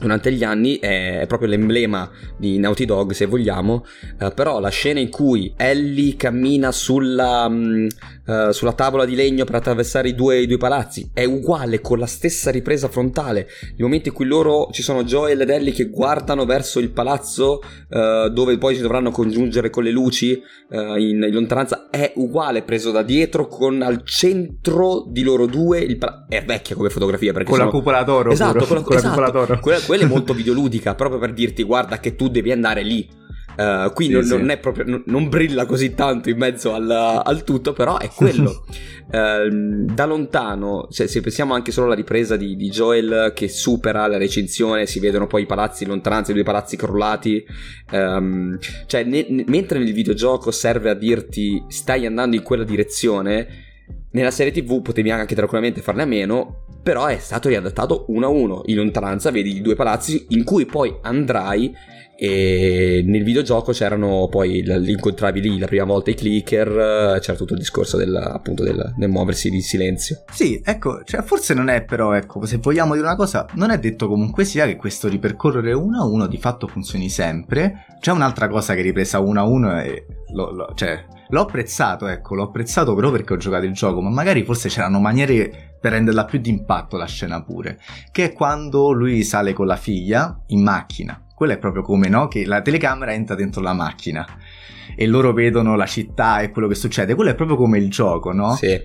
[0.00, 3.84] durante gli anni è proprio l'emblema di Naughty Dog se vogliamo.
[4.18, 7.86] Eh, però la scena in cui Ellie cammina sulla, mh, mm,
[8.26, 11.98] uh, sulla tavola di legno per attraversare i due, i due, palazzi è uguale con
[11.98, 13.48] la stessa ripresa frontale.
[13.76, 17.60] Il momento in cui loro ci sono Joel ed Ellie che guardano verso il palazzo
[17.88, 22.62] uh, dove poi si dovranno congiungere con le luci uh, in, in, lontananza è uguale
[22.62, 27.32] preso da dietro con al centro di loro due il palazzo è vecchia come fotografia
[27.32, 27.70] perché con sono...
[27.70, 29.08] la cupola d'oro esatto, con la, esatto.
[29.08, 29.58] cupola d'oro.
[29.60, 33.18] quella, quella è molto videoludica proprio per dirti guarda che tu devi andare lì
[33.50, 34.36] Uh, qui sì, non, sì.
[34.36, 38.08] non, è proprio, non, non, brilla così tanto in mezzo al, al tutto, però è
[38.08, 38.64] quello.
[39.10, 39.48] uh,
[39.92, 44.16] da lontano, se, se, pensiamo anche solo alla ripresa di, di, Joel che supera la
[44.16, 47.44] recinzione, si vedono poi i palazzi in lontananza, i due palazzi crollati.
[47.90, 53.68] Um, cioè, ne, ne, mentre nel videogioco serve a dirti stai andando in quella direzione
[54.12, 58.30] nella serie TV potevi anche tranquillamente farne a meno, però è stato riadattato uno a
[58.30, 58.62] uno.
[58.66, 61.74] In lontananza vedi i due palazzi in cui poi andrai
[62.22, 67.58] e nel videogioco c'erano poi incontravi lì la prima volta i clicker c'era tutto il
[67.58, 72.12] discorso del, appunto del, del muoversi di silenzio sì ecco cioè forse non è però
[72.12, 75.98] ecco se vogliamo dire una cosa non è detto comunque sia che questo ripercorrere uno
[75.98, 80.04] a uno di fatto funzioni sempre c'è un'altra cosa che ripresa uno a uno e
[80.34, 84.10] lo, lo, cioè L'ho apprezzato, ecco, l'ho apprezzato però perché ho giocato il gioco, ma
[84.10, 87.78] magari forse c'erano maniere per renderla più d'impatto la scena pure,
[88.12, 91.24] che è quando lui sale con la figlia in macchina.
[91.34, 92.28] Quello è proprio come, no?
[92.28, 94.26] Che la telecamera entra dentro la macchina
[94.94, 97.14] e loro vedono la città e quello che succede.
[97.14, 98.54] Quello è proprio come il gioco, no?
[98.56, 98.78] Sì.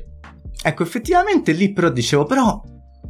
[0.64, 2.64] Ecco, effettivamente lì però dicevo, però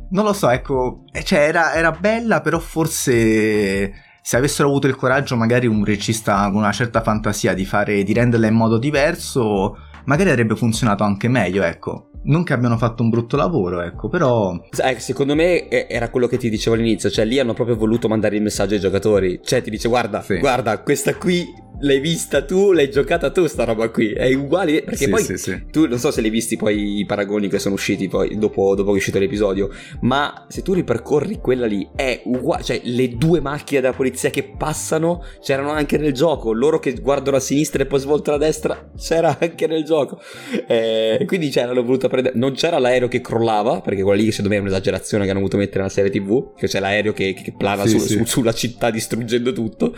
[0.09, 4.95] non lo so, ecco, eh, cioè era, era, bella, però forse se avessero avuto il
[4.95, 9.77] coraggio, magari un regista con una certa fantasia di fare, di renderla in modo diverso,
[10.05, 12.09] magari avrebbe funzionato anche meglio, ecco.
[12.23, 14.59] Non che abbiano fatto un brutto lavoro, ecco, però...
[14.83, 18.35] Eh, secondo me era quello che ti dicevo all'inizio, cioè lì hanno proprio voluto mandare
[18.35, 19.41] il messaggio ai giocatori.
[19.43, 20.39] Cioè ti dice guarda, sì.
[20.39, 21.45] guarda, questa qui
[21.79, 25.37] l'hai vista tu, l'hai giocata tu sta roba qui, è uguale perché sì, poi sì,
[25.37, 25.63] sì.
[25.71, 28.89] tu non so se l'hai visti poi i paragoni che sono usciti poi dopo, dopo
[28.89, 29.69] che è uscito l'episodio,
[30.01, 34.43] ma se tu ripercorri quella lì è uguale, cioè le due macchine della polizia che
[34.43, 38.91] passano c'erano anche nel gioco, loro che guardano a sinistra e poi svoltano a destra
[38.97, 40.19] c'era anche nel gioco,
[40.67, 44.57] eh, quindi c'erano voluto prendere, non c'era l'aereo che crollava, perché quella lì secondo me
[44.57, 47.85] è un'esagerazione che hanno voluto mettere nella serie tv, che c'è l'aereo che, che plana
[47.85, 49.95] su, su, sulla città distruggendo tutto,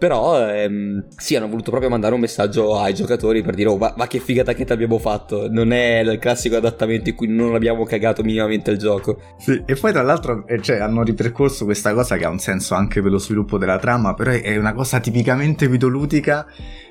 [0.00, 3.92] però ehm, sì, hanno voluto proprio mandare un messaggio ai giocatori per dire oh ma,
[3.98, 5.50] ma che figata che abbiamo fatto.
[5.50, 9.20] Non è il classico adattamento in cui non abbiamo cagato minimamente il gioco.
[9.36, 12.74] Sì, e poi tra l'altro eh, cioè, hanno ripercorso questa cosa che ha un senso
[12.74, 16.46] anche per lo sviluppo della trama, però è una cosa tipicamente videoludica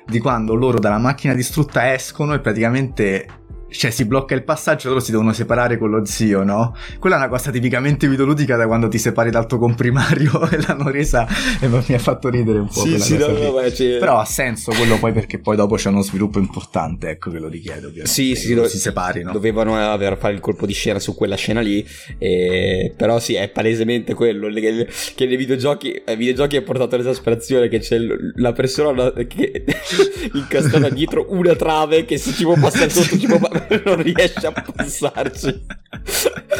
[0.06, 3.26] di quando loro dalla macchina distrutta escono e praticamente
[3.70, 6.74] cioè si blocca il passaggio loro si devono separare con lo zio, no?
[6.98, 10.90] Quella è una cosa tipicamente videoludica da quando ti separi dal tuo comprimario e l'hanno
[10.90, 11.26] resa
[11.60, 12.80] e mi ha fatto ridere un po'.
[12.80, 13.98] Sì, sì, no, beh, cioè...
[13.98, 17.48] Però ha senso quello poi perché poi dopo c'è uno sviluppo importante, ecco che lo
[17.48, 18.10] richiede ovviamente.
[18.10, 19.32] Sì, sì, dove, si separino.
[19.32, 21.86] Dovevano aver fare il colpo di scena su quella scena lì,
[22.18, 22.92] e...
[22.96, 27.78] però sì, è palesemente quello che, che nei videogiochi, ai videogiochi ha portato all'esasperazione che
[27.78, 27.98] c'è
[28.36, 29.64] la persona che
[30.34, 34.46] incastrata dietro una trave che se ci può passare sotto ci può passare non riesce
[34.46, 35.66] a passarci.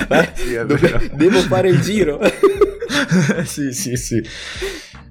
[0.09, 2.21] Eh, sì, dove, devo fare il giro.
[3.45, 4.23] sì, sì, sì.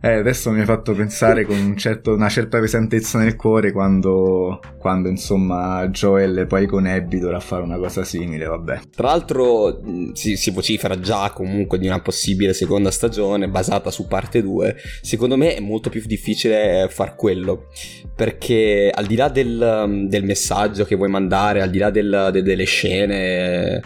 [0.01, 4.61] Eh, adesso mi ha fatto pensare con un certo, una certa pesantezza nel cuore quando,
[4.77, 8.79] quando, insomma Joel poi con Abby dovrà fare una cosa simile, vabbè.
[8.95, 9.81] Tra l'altro
[10.13, 14.77] si, si vocifera già comunque di una possibile seconda stagione basata su parte 2.
[15.01, 17.67] Secondo me è molto più difficile far quello,
[18.15, 22.41] perché al di là del, del messaggio che vuoi mandare, al di là del, de,
[22.41, 23.81] delle scene,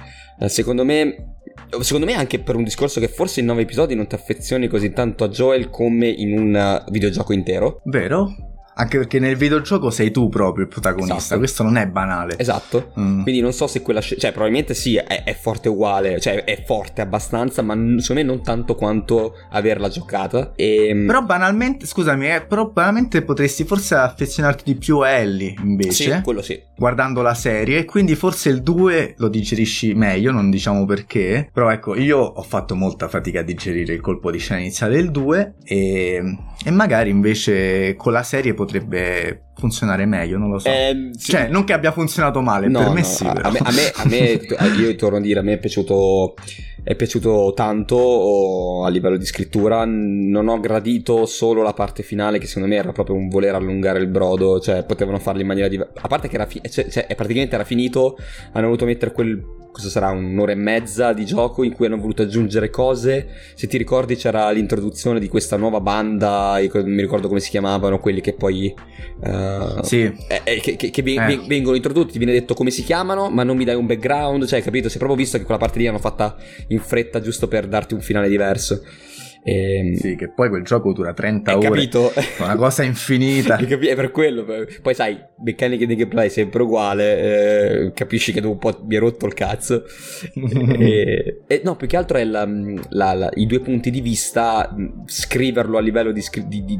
[0.45, 1.33] secondo me
[1.81, 4.91] secondo me anche per un discorso che forse in nove episodi non ti affezioni così
[4.91, 7.81] tanto a Joel come in un videogioco intero.
[7.86, 8.53] Vero?
[8.75, 11.38] Anche perché nel videogioco sei tu proprio il protagonista, esatto.
[11.38, 12.38] questo non è banale.
[12.38, 12.91] Esatto.
[12.99, 13.21] Mm.
[13.21, 14.21] Quindi non so se quella scena.
[14.21, 16.19] Cioè, probabilmente sì, è, è, forte uguale.
[16.19, 20.53] Cioè, è forte abbastanza, ma secondo me non tanto quanto averla giocata.
[20.55, 20.88] E...
[20.88, 26.15] Ehm, però banalmente, scusami, eh, però banalmente potresti forse affezionarti di più a Ellie invece.
[26.15, 26.59] Sì, quello sì.
[26.75, 27.86] Guardando la serie.
[27.86, 31.49] Quindi forse il 2 lo digerisci meglio, non diciamo perché.
[31.53, 35.12] Però ecco, io ho fatto molta fatica a digerire il colpo di scena iniziale del
[35.12, 35.53] 2.
[35.63, 40.67] E, e magari invece con la serie potrebbe funzionare meglio, non lo so.
[40.67, 41.32] Eh, sì.
[41.32, 43.26] Cioè, non che abbia funzionato male, no, per me no, sì.
[43.26, 44.17] A, me, a, me, a me,
[44.80, 46.36] io torno a dire, a me è piaciuto,
[46.84, 49.84] è piaciuto tanto a livello di scrittura.
[49.86, 53.99] Non ho gradito solo la parte finale, che secondo me era proprio un voler allungare
[53.99, 54.60] il brodo.
[54.60, 55.93] Cioè, potevano farlo in maniera diversa.
[56.02, 58.17] A parte che era fi- cioè, cioè, praticamente era finito,
[58.52, 62.21] hanno voluto mettere quel cosa sarà un'ora e mezza di gioco in cui hanno voluto
[62.21, 63.27] aggiungere cose.
[63.55, 67.99] Se ti ricordi c'era l'introduzione di questa nuova banda, non mi ricordo come si chiamavano,
[67.99, 68.71] quelli che poi...
[69.19, 70.01] Uh, sì.
[70.27, 71.41] Eh, eh, che, che, che eh.
[71.47, 74.62] vengono introdotti, ti viene detto come si chiamano, ma non mi dai un background, cioè
[74.62, 74.89] capito?
[74.89, 77.95] Si è proprio visto che quella parte lì hanno fatta in fretta giusto per darti
[77.95, 78.83] un finale diverso.
[79.43, 81.69] E, ehm, sì, che poi quel gioco dura 30 ore.
[81.69, 82.13] Capito?
[82.39, 83.58] Una cosa infinita.
[83.58, 84.45] è per quello.
[84.82, 88.99] Poi sai, meccaniche di gameplay sempre uguale, eh, capisci che dopo un po' mi è
[88.99, 89.84] rotto il cazzo.
[90.79, 92.47] e, e, no, più che altro è la,
[92.89, 94.73] la, la, i due punti di vista,
[95.06, 96.79] scriverlo a livello di, di, di,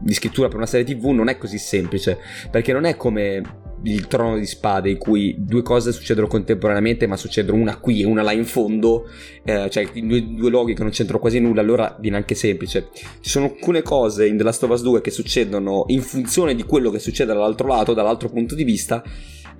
[0.00, 2.18] di scrittura per una serie tv non è così semplice,
[2.50, 7.16] perché non è come il trono di spade in cui due cose succedono contemporaneamente ma
[7.16, 9.08] succedono una qui e una là in fondo
[9.44, 12.88] eh, cioè in due, due, luoghi che non c'entrano quasi nulla allora viene anche semplice.
[13.20, 16.64] Ci sono alcune cose in The Last of Us 2 che succedono in funzione di
[16.64, 19.02] quello che succede dall'altro lato dall'altro punto di vista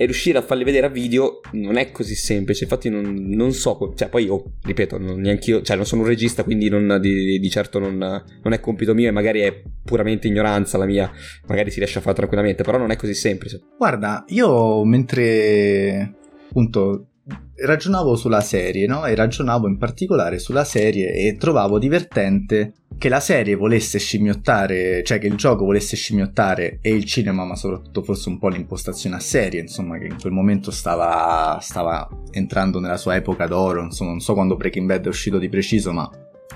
[0.01, 2.65] e riuscire a farli vedere a video non è così semplice.
[2.65, 6.43] Infatti, non, non so, cioè, poi, oh, ripeto, non, neanch'io, cioè, non sono un regista,
[6.43, 10.79] quindi non, di, di, certo non, non, è compito mio e magari è puramente ignoranza
[10.79, 11.13] la mia.
[11.49, 13.61] Magari si riesce a fare tranquillamente, però non è così semplice.
[13.77, 16.15] Guarda, io mentre
[16.49, 17.09] appunto
[17.57, 19.05] ragionavo sulla serie, no?
[19.05, 25.19] E ragionavo in particolare sulla serie e trovavo divertente che la serie volesse scimmiottare, cioè
[25.19, 29.21] che il gioco volesse scimmiottare e il cinema, ma soprattutto forse un po' l'impostazione a
[29.21, 34.21] serie, insomma, che in quel momento stava, stava entrando nella sua epoca d'oro, insomma, non
[34.21, 36.11] so quando Breaking Bad è uscito di preciso, ma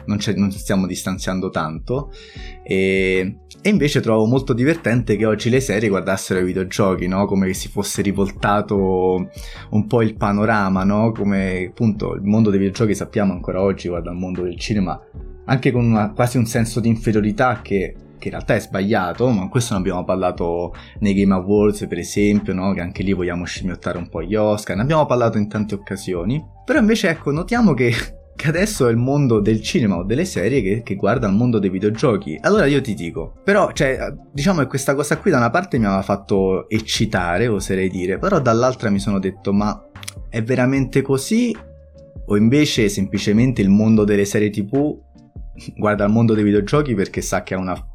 [0.05, 2.13] non, ci stiamo distanziando tanto.
[2.63, 7.25] E, e, invece trovo molto divertente che oggi le serie guardassero i videogiochi, no?
[7.25, 9.31] Come si fosse rivoltato
[9.71, 11.11] un po' il panorama, no?
[11.11, 15.01] Come appunto il mondo dei videogiochi sappiamo ancora oggi, guarda il mondo del cinema,
[15.47, 19.49] anche con una, quasi un senso di inferiorità che che in realtà è sbagliato, ma
[19.49, 22.73] questo ne abbiamo parlato nei Game Awards per esempio, no?
[22.73, 26.43] che anche lì vogliamo scimmiottare un po' gli Oscar, ne abbiamo parlato in tante occasioni,
[26.65, 27.93] però invece ecco notiamo che
[28.37, 31.61] che adesso è il mondo del cinema o delle serie che, che, guarda il mondo
[31.61, 32.37] dei videogiochi.
[32.41, 35.85] Allora io ti dico, però, cioè, diciamo che questa cosa qui da una parte mi
[35.85, 39.81] aveva fatto eccitare, oserei dire, però dall'altra mi sono detto, ma
[40.29, 41.57] è veramente così?
[42.27, 44.99] O invece semplicemente il mondo delle serie tv
[45.77, 47.89] guarda il mondo dei videogiochi perché sa che ha, una,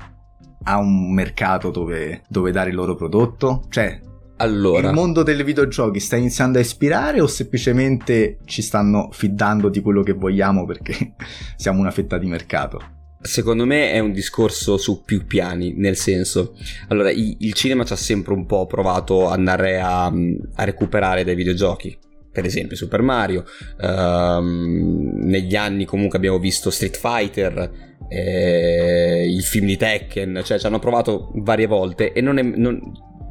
[0.64, 3.66] ha un mercato dove, dove dare il loro prodotto?
[3.70, 4.00] Cioè,
[4.38, 4.88] allora.
[4.88, 10.02] Il mondo dei videogiochi sta iniziando a ispirare o semplicemente ci stanno fiddando di quello
[10.02, 11.14] che vogliamo perché
[11.56, 12.98] siamo una fetta di mercato?
[13.22, 16.56] Secondo me è un discorso su più piani, nel senso,
[16.88, 21.36] allora il cinema ci ha sempre un po' provato ad andare a, a recuperare dai
[21.36, 21.98] videogiochi,
[22.32, 23.44] per esempio Super Mario,
[23.82, 30.66] um, negli anni comunque abbiamo visto Street Fighter, eh, il film di Tekken, cioè ci
[30.66, 32.82] hanno provato varie volte e non, è, non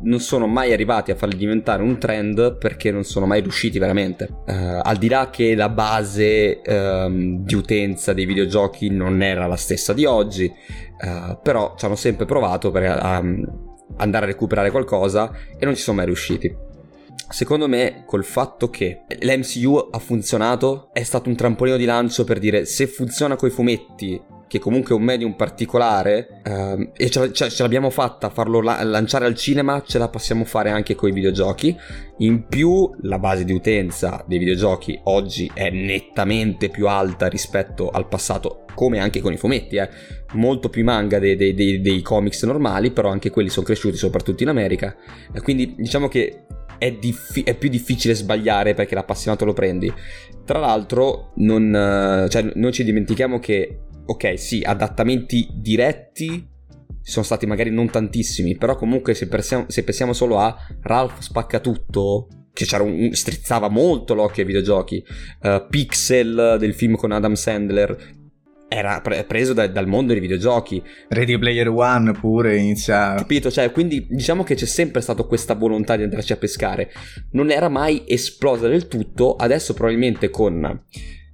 [0.01, 4.29] non sono mai arrivati a farli diventare un trend perché non sono mai riusciti veramente.
[4.47, 9.57] Uh, al di là che la base um, di utenza dei videogiochi non era la
[9.57, 15.33] stessa di oggi, uh, però ci hanno sempre provato per um, andare a recuperare qualcosa
[15.59, 16.67] e non ci sono mai riusciti.
[17.31, 22.39] Secondo me, col fatto che l'MCU ha funzionato, è stato un trampolino di lancio per
[22.39, 27.51] dire se funziona coi fumetti che comunque è un medium particolare ehm, e ce, ce,
[27.51, 31.11] ce, l'abbiamo fatta a farlo la- lanciare al cinema, ce la possiamo fare anche con
[31.11, 31.77] i videogiochi.
[32.19, 38.09] In più la base di utenza dei videogiochi oggi è nettamente più alta rispetto al
[38.09, 39.89] passato, come anche con i fumetti, eh.
[40.33, 44.43] molto più manga dei, dei, dei, dei comics normali, però anche quelli sono cresciuti soprattutto
[44.43, 44.97] in America.
[45.43, 46.47] Quindi diciamo che
[46.79, 49.93] è, diffi- è, più difficile sbagliare perché l'appassionato lo prendi.
[50.45, 56.57] Tra l'altro, non, cioè, non ci dimentichiamo che ok, sì, adattamenti diretti
[57.03, 62.29] sono stati magari non tantissimi, però comunque se, pensiamo, se pensiamo solo a Ralph Spaccatutto,
[62.53, 65.03] che un, strizzava molto l'occhio ai videogiochi,
[65.43, 68.17] uh, Pixel del film con Adam Sandler,
[68.69, 70.83] era pre- preso da, dal mondo dei videogiochi.
[71.09, 73.15] Ready Player One pure inizia.
[73.15, 73.51] Capito?
[73.51, 76.93] Cioè, quindi diciamo che c'è sempre stata questa volontà di andarci a pescare.
[77.33, 79.37] Non era mai esplosa del tutto.
[79.37, 80.83] Adesso, probabilmente, con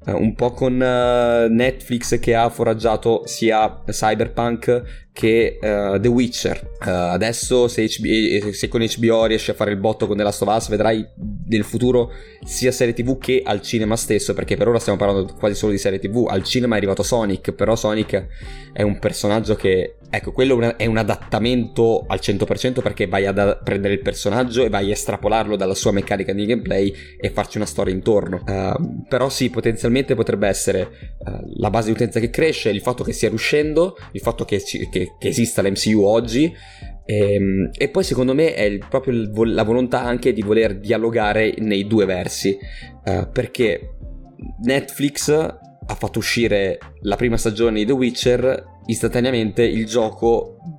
[0.07, 6.71] eh, un po' con uh, Netflix che ha foraggiato sia Cyberpunk che uh, The Witcher.
[6.85, 10.43] Uh, adesso se, HBO, se, con HBO riesci a fare il botto con The Last
[10.43, 11.07] of Us vedrai
[11.47, 12.11] nel futuro
[12.45, 15.79] sia serie tv che al cinema stesso perché per ora stiamo parlando quasi solo di
[15.79, 16.27] serie tv.
[16.29, 18.27] Al cinema è arrivato Sonic, però Sonic
[18.73, 19.95] è un personaggio che...
[20.11, 24.91] Ecco, quello è un adattamento al 100% perché vai a prendere il personaggio e vai
[24.91, 28.45] a estrapolarlo dalla sua meccanica di gameplay e farci una storia intorno.
[28.47, 31.15] Uh, però sì, potenzialmente potrebbe essere
[31.57, 35.04] la base di utenza che cresce, il fatto che stia riuscendo, il fatto che, che
[35.19, 36.53] che, esista l'MCU oggi.
[37.05, 40.79] E, ehm, e, poi secondo me è il, proprio il, la volontà anche di voler
[40.79, 42.57] dialogare nei due versi.
[43.05, 43.97] Uh, perché
[44.63, 45.31] Netflix
[45.87, 50.74] ha fatto uscire la prima stagione di The Witcher istantaneamente il gioco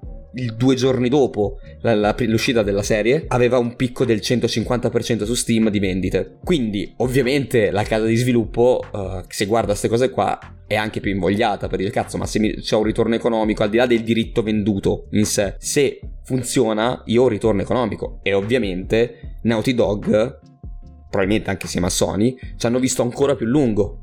[0.55, 5.69] due giorni dopo la, la, l'uscita della serie aveva un picco del 150% su Steam
[5.69, 6.37] di vendite.
[6.43, 11.11] Quindi ovviamente la casa di sviluppo uh, se guarda queste cose qua è anche più
[11.11, 14.01] invogliata per dire cazzo ma se mi, c'è un ritorno economico al di là del
[14.01, 18.19] diritto venduto in sé se funziona io ho un ritorno economico.
[18.21, 20.39] E ovviamente Naughty Dog
[21.09, 24.01] probabilmente anche insieme a Sony ci hanno visto ancora più lungo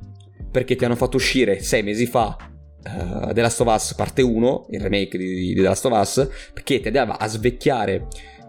[0.50, 2.36] perché ti hanno fatto uscire sei mesi fa
[2.84, 6.28] uh, The Last of Us parte 1 il remake di, di The Last of Us
[6.52, 8.06] perché ti andava a svecchiare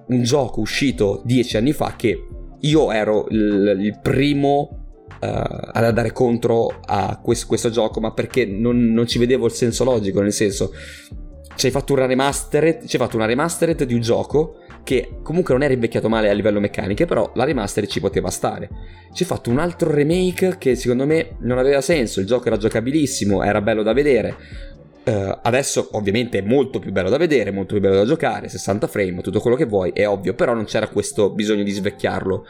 [0.07, 2.27] un gioco uscito dieci anni fa che
[2.59, 4.83] io ero il, il primo
[5.21, 9.51] uh, ad andare contro a questo, questo gioco, ma perché non, non, ci vedevo il
[9.51, 10.71] senso logico, nel senso
[11.55, 15.53] ci hai fatto una remastered, ci hai fatto una remastered di un gioco che comunque
[15.53, 18.69] non era invecchiato male a livello meccaniche, però la remastered ci poteva stare.
[19.13, 22.57] Ci hai fatto un altro remake che secondo me non aveva senso, il gioco era
[22.57, 24.35] giocabilissimo, era bello da vedere.
[25.05, 28.87] Uh, adesso ovviamente è molto più bello da vedere, molto più bello da giocare, 60
[28.87, 32.45] frame, tutto quello che vuoi, è ovvio, però non c'era questo bisogno di svecchiarlo.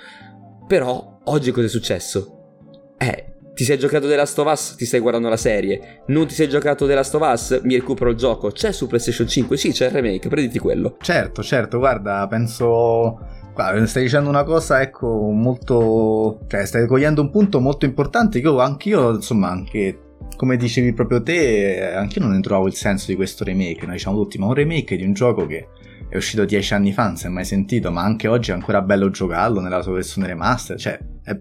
[0.68, 2.94] Però oggi cosa è successo?
[2.98, 6.04] Eh, ti sei giocato The Last of Us, ti stai guardando la serie.
[6.08, 8.50] Non ti sei giocato The Last of Us, mi recupero il gioco.
[8.50, 9.58] C'è su PlayStation 5?
[9.58, 10.98] Sì, c'è il remake, prenditi quello.
[11.00, 13.20] Certo, certo, guarda, penso...
[13.54, 16.40] Guarda, stai dicendo una cosa, ecco, molto...
[16.48, 20.00] Cioè, stai cogliendo un punto molto importante che io, anch'io, insomma, anche...
[20.36, 23.86] Come dicevi proprio te, anch'io non ne trovavo il senso di questo remake.
[23.86, 25.68] Noi diciamo tutti, ma un remake di un gioco che
[26.10, 28.82] è uscito dieci anni fa, non si è mai sentito, ma anche oggi è ancora
[28.82, 30.78] bello giocarlo nella sua versione remaster.
[30.80, 31.38] Cioè, è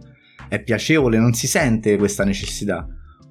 [0.52, 2.86] è piacevole, non si sente questa necessità.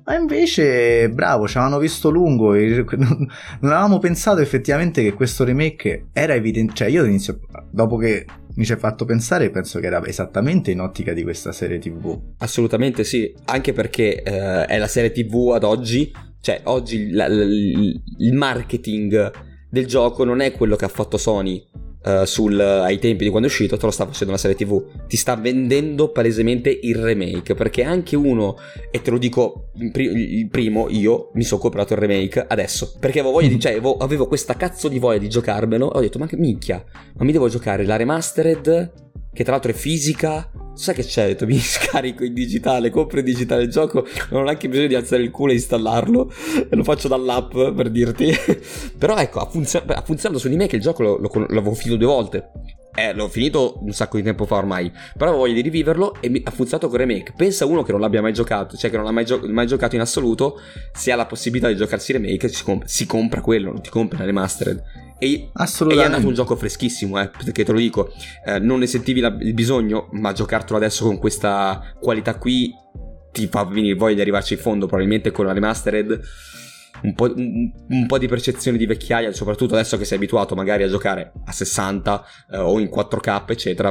[0.05, 3.27] Ma invece, bravo, ci avevano visto lungo e non
[3.61, 6.73] avevamo pensato effettivamente che questo remake era evidente.
[6.73, 10.79] Cioè, io all'inizio, dopo che mi ci hai fatto pensare, penso che era esattamente in
[10.79, 12.19] ottica di questa serie TV.
[12.39, 16.11] Assolutamente sì, anche perché eh, è la serie TV ad oggi.
[16.41, 19.31] Cioè, oggi la, la, il marketing
[19.69, 21.63] del gioco non è quello che ha fatto Sony
[22.03, 24.83] uh, sul, ai tempi di quando è uscito, te lo sta facendo una serie TV.
[25.07, 27.55] Ti sta vendendo palesemente il remake.
[27.55, 28.57] Perché anche uno,
[28.89, 32.95] e te lo dico il primo, io mi sono comprato il remake adesso.
[32.99, 33.59] Perché avevo voglia di.
[33.59, 35.85] cioè, avevo, avevo questa cazzo di voglia di giocarmelo.
[35.85, 36.83] Ho detto, ma che minchia,
[37.17, 41.37] ma mi devo giocare la remastered, che tra l'altro è fisica sai che c'è?
[41.41, 45.23] Mi scarico in digitale, compro in digitale il gioco, non ho neanche bisogno di alzare
[45.23, 46.31] il culo e installarlo,
[46.69, 48.33] e lo faccio dall'app per dirti.
[48.97, 51.73] Però ecco, ha, funzio- ha, funzionato su di me che il gioco lo, lo, l'avevo
[51.73, 52.51] finito due volte.
[52.93, 56.41] Eh, l'ho finito un sacco di tempo fa ormai, però voglio di riviverlo e mi,
[56.43, 57.31] ha funzionato con remake.
[57.37, 59.95] Pensa uno che non l'abbia mai giocato, cioè che non l'ha mai, gio- mai giocato
[59.95, 60.59] in assoluto,
[60.91, 64.19] se ha la possibilità di giocarsi remake, si, comp- si compra quello, non ti compra
[64.19, 64.83] la remastered.
[65.23, 68.11] E, e è andato un gioco freschissimo, eh, perché te lo dico,
[68.43, 72.73] eh, non ne sentivi la, il bisogno, ma giocartelo adesso con questa qualità qui
[73.31, 76.19] ti fa venire voglia di arrivarci in fondo, probabilmente con la remastered.
[77.03, 80.81] Un po', un, un po', di percezione di vecchiaia, soprattutto adesso che sei abituato magari
[80.81, 83.89] a giocare a 60 eh, o in 4K, eccetera,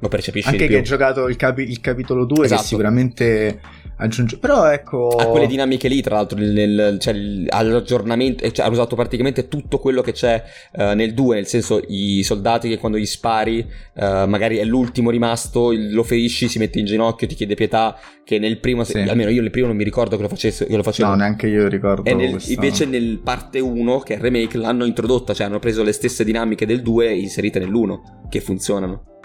[0.00, 2.60] lo percepisci Anche che hai giocato il, capi- il capitolo 2, esatto.
[2.60, 3.60] che sicuramente
[4.00, 4.38] aggiunge.
[4.38, 5.08] Però ecco.
[5.08, 8.50] Ha quelle dinamiche lì, tra l'altro, nel, nel, cioè, l'aggiornamento.
[8.50, 10.42] Cioè, ha usato praticamente tutto quello che c'è
[10.72, 11.36] uh, nel 2.
[11.36, 16.48] Nel senso, i soldati che quando gli spari, uh, magari è l'ultimo rimasto, lo ferisci,
[16.48, 17.96] si mette in ginocchio, ti chiede pietà.
[18.24, 18.98] Che nel primo, sì.
[18.98, 21.08] almeno io nel primo non mi ricordo che lo, facesse, che lo facevo.
[21.08, 22.08] No, neanche io ricordo.
[22.08, 25.82] E nel, invece nel parte 1, che è il remake, l'hanno introdotta, cioè hanno preso
[25.82, 29.19] le stesse dinamiche del 2 e inserite nell'1, che funzionano.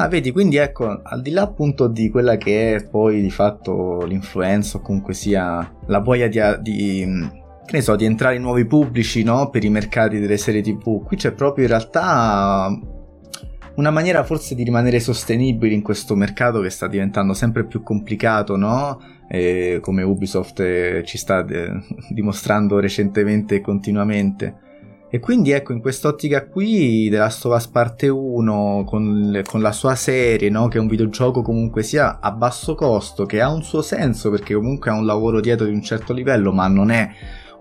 [0.00, 4.04] Ah, vedi, quindi ecco, al di là appunto di quella che è poi di fatto
[4.04, 7.30] l'influenza o comunque sia la voglia di, di
[7.66, 9.50] che ne so, di entrare in nuovi pubblici, no?
[9.50, 12.70] Per i mercati delle serie TV, qui c'è proprio in realtà
[13.74, 18.56] una maniera forse di rimanere sostenibili in questo mercato che sta diventando sempre più complicato,
[18.56, 19.00] no?
[19.28, 21.72] E come Ubisoft ci sta eh,
[22.10, 24.67] dimostrando recentemente e continuamente.
[25.10, 29.72] E quindi ecco, in quest'ottica qui, The Last of Us Parte 1, con, con la
[29.72, 30.68] sua serie, no?
[30.68, 34.54] che è un videogioco comunque sia a basso costo, che ha un suo senso perché
[34.54, 37.08] comunque ha un lavoro dietro di un certo livello, ma non è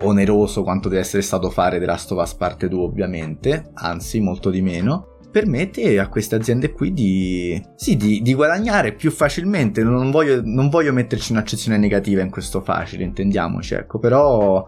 [0.02, 4.50] oneroso quanto deve essere stato fare The Last of Us Parte 2 ovviamente, anzi molto
[4.50, 9.84] di meno permette a queste aziende qui di, sì, di, di guadagnare più facilmente.
[9.84, 14.68] Non voglio, non voglio metterci un'accezione negativa in questo facile, intendiamoci, ecco, però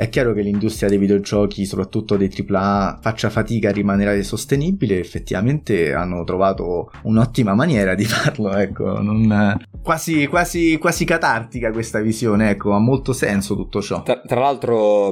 [0.00, 5.92] è chiaro che l'industria dei videogiochi, soprattutto dei AAA, faccia fatica a rimanere sostenibile, effettivamente
[5.92, 9.58] hanno trovato un'ottima maniera di farlo, ecco, non...
[9.82, 14.02] quasi, quasi, quasi catartica questa visione, ecco, ha molto senso tutto ciò.
[14.02, 15.10] Tra, tra l'altro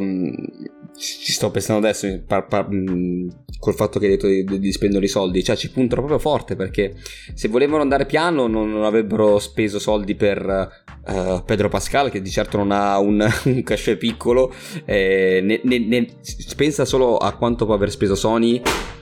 [0.98, 2.68] ci sto pensando adesso par, par,
[3.58, 6.56] col fatto che hai detto di, di, spendere i soldi, cioè ci puntano proprio forte
[6.56, 6.94] perché
[7.34, 10.70] se volevano andare piano non, non avrebbero speso soldi per
[11.06, 14.52] uh, Pedro Pascal che di certo non ha un, un cachet piccolo,
[14.84, 16.06] eh, ne, ne, ne,
[16.56, 18.60] pensa solo a quanto può aver speso Sony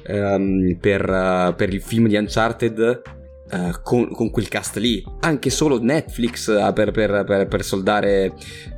[0.08, 3.15] um, per, uh, per il film di Uncharted
[3.50, 5.04] uh, con, con, quel cast lì.
[5.20, 8.34] Anche solo Netflix uh, per, per, per, per, soldare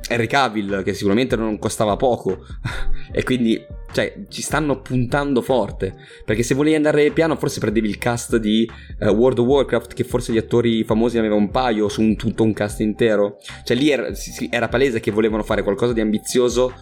[0.07, 2.45] Henry Cavill, che sicuramente non costava poco.
[3.11, 5.95] e quindi, cioè, ci stanno puntando forte.
[6.25, 10.03] Perché se volevi andare piano, forse prendevi il cast di uh, World of Warcraft, che
[10.03, 13.37] forse gli attori famosi avevano un paio su un, tutto un cast intero.
[13.63, 14.07] Cioè, lì era,
[14.49, 16.73] era palese che volevano fare qualcosa di ambizioso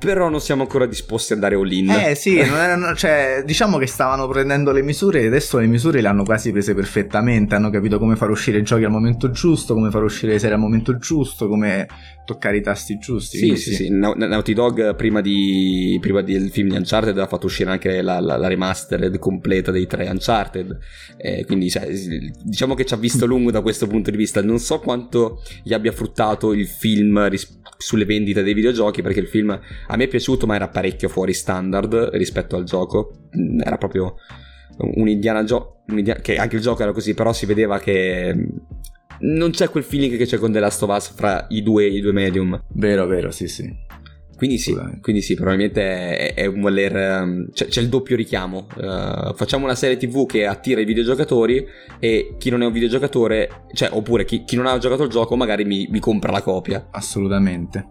[0.00, 1.90] però non siamo ancora disposti ad andare all-in.
[1.90, 6.08] Eh sì, erano, cioè, diciamo che stavano prendendo le misure e adesso le misure le
[6.08, 9.90] hanno quasi prese perfettamente, hanno capito come far uscire i giochi al momento giusto, come
[9.90, 11.86] far uscire le serie al momento giusto, come
[12.24, 13.38] toccare i tasti giusti.
[13.38, 13.88] Sì, sì, sì.
[13.90, 18.36] Naughty Dog prima, di, prima del film di Uncharted ha fatto uscire anche la, la,
[18.36, 20.78] la remastered completa dei tre Uncharted,
[21.16, 21.88] eh, quindi cioè,
[22.42, 25.72] diciamo che ci ha visto lungo da questo punto di vista, non so quanto gli
[25.72, 30.08] abbia fruttato il film ris- sulle vendite dei videogiochi, perché il film a me è
[30.08, 34.16] piaciuto ma era parecchio fuori standard rispetto al gioco, mm, era proprio
[34.78, 38.34] un Indiana Jones, che anche il gioco era così, però si vedeva che
[39.20, 42.00] non c'è quel feeling che c'è con The Last of Us fra i due, i
[42.00, 42.60] due medium.
[42.74, 43.88] Vero, vero, sì, sì.
[44.40, 47.22] Quindi sì, quindi sì, probabilmente è, è un voler...
[47.22, 48.68] Um, c'è, c'è, il doppio richiamo.
[48.74, 51.62] Uh, facciamo una serie tv che attira i videogiocatori
[51.98, 55.36] e chi non è un videogiocatore, cioè, oppure chi, chi non ha giocato il gioco
[55.36, 56.88] magari mi, mi compra la copia.
[56.90, 57.86] Assolutamente.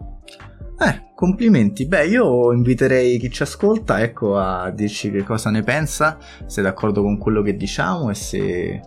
[0.82, 1.86] Eh, complimenti.
[1.86, 6.64] Beh, io inviterei chi ci ascolta, ecco, a dirci che cosa ne pensa, se è
[6.64, 8.80] d'accordo con quello che diciamo e se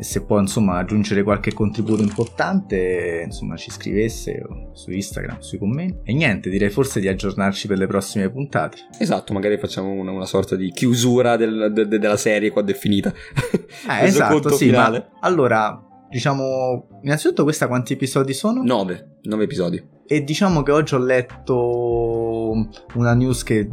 [0.00, 4.42] e se può insomma aggiungere qualche contributo importante insomma ci scrivesse
[4.72, 9.34] su Instagram sui commenti e niente direi forse di aggiornarci per le prossime puntate esatto
[9.34, 13.12] magari facciamo una, una sorta di chiusura del, de, de, della serie quando è finita
[13.12, 15.08] eh, esatto sì finale.
[15.12, 18.62] ma allora diciamo innanzitutto questa quanti episodi sono?
[18.62, 22.52] 9 9 episodi e diciamo che oggi ho letto
[22.94, 23.68] una news che,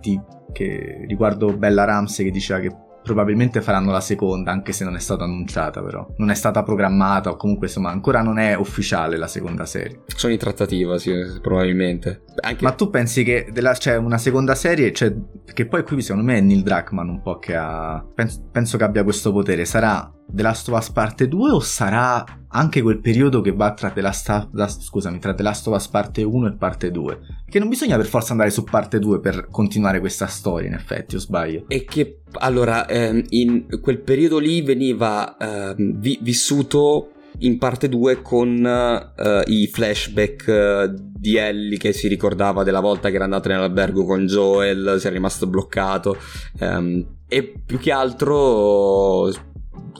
[0.00, 0.20] di,
[0.50, 4.98] che riguardo Bella Ramsey che diceva che probabilmente faranno la seconda, anche se non è
[4.98, 6.06] stata annunciata però.
[6.18, 10.02] Non è stata programmata o comunque insomma ancora non è ufficiale la seconda serie.
[10.06, 12.24] Sono in trattativa, sì, probabilmente.
[12.40, 12.62] Anche...
[12.62, 15.14] Ma tu pensi che della, c'è una seconda serie, cioè,
[15.54, 18.04] che poi qui secondo me è Neil Druckmann un po' che ha...
[18.14, 19.64] Penso, penso che abbia questo potere.
[19.64, 23.90] Sarà The Last of Us parte 2 o sarà anche quel periodo che va tra
[23.90, 27.20] The Last, la, scusami, tra The Last of Us parte 1 e parte 2?
[27.48, 31.16] Che non bisogna per forza andare su parte 2 per continuare questa storia, in effetti,
[31.16, 31.64] o sbaglio?
[31.68, 38.20] E che, allora, ehm, in quel periodo lì veniva ehm, vi- vissuto in parte 2
[38.22, 43.48] con uh, i flashback uh, di Ellie che si ricordava della volta che era andato
[43.48, 46.16] nell'albergo con Joel, si è rimasto bloccato
[46.60, 49.30] um, e più che altro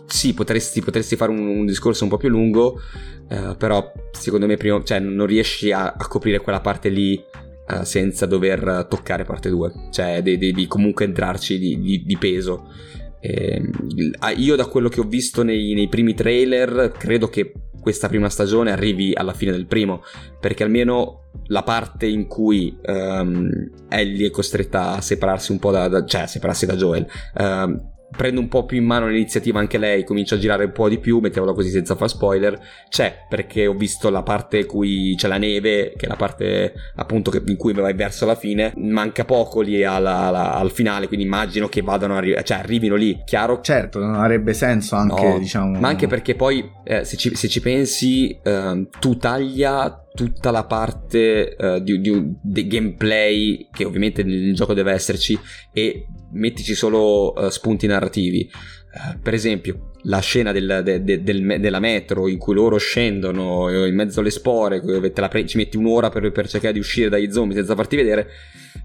[0.08, 2.80] sì, potresti, potresti fare un, un, discorso un po' più lungo,
[3.28, 7.84] eh, però secondo me prima, cioè, non riesci a, a coprire quella parte lì eh,
[7.84, 12.72] senza dover toccare parte 2, cioè devi, comunque entrarci di, di, di peso.
[13.20, 13.60] Eh,
[14.36, 18.70] io da quello che ho visto nei, nei, primi trailer credo che questa prima stagione
[18.70, 20.02] arrivi alla fine del primo
[20.38, 23.50] perché almeno la parte in cui um,
[23.88, 27.97] Ellie è costretta a separarsi un po' da, da cioè a separarsi da Joel um,
[28.16, 30.98] prende un po' più in mano l'iniziativa anche lei, comincia a girare un po' di
[30.98, 35.28] più, mettiamola così senza far spoiler, c'è perché ho visto la parte in cui c'è
[35.28, 39.60] la neve, che è la parte appunto in cui vai verso la fine, manca poco
[39.60, 43.60] lì alla, alla, al finale, quindi immagino che vadano arri- cioè arrivino lì, chiaro?
[43.60, 45.78] Certo, non avrebbe senso anche, no, diciamo...
[45.78, 50.64] Ma anche perché poi, eh, se, ci, se, ci, pensi, eh, tu taglia tutta la
[50.64, 55.38] parte uh, di, di, di, gameplay che ovviamente nel gioco deve esserci
[55.72, 58.48] e mettici solo uh, spunti narrativi.
[58.50, 63.86] Uh, per esempio, la scena del, de, de, del, della metro in cui loro scendono
[63.86, 67.56] in mezzo alle spore, pre- ci metti un'ora per, per cercare di uscire dagli zombie
[67.56, 68.28] senza farti vedere,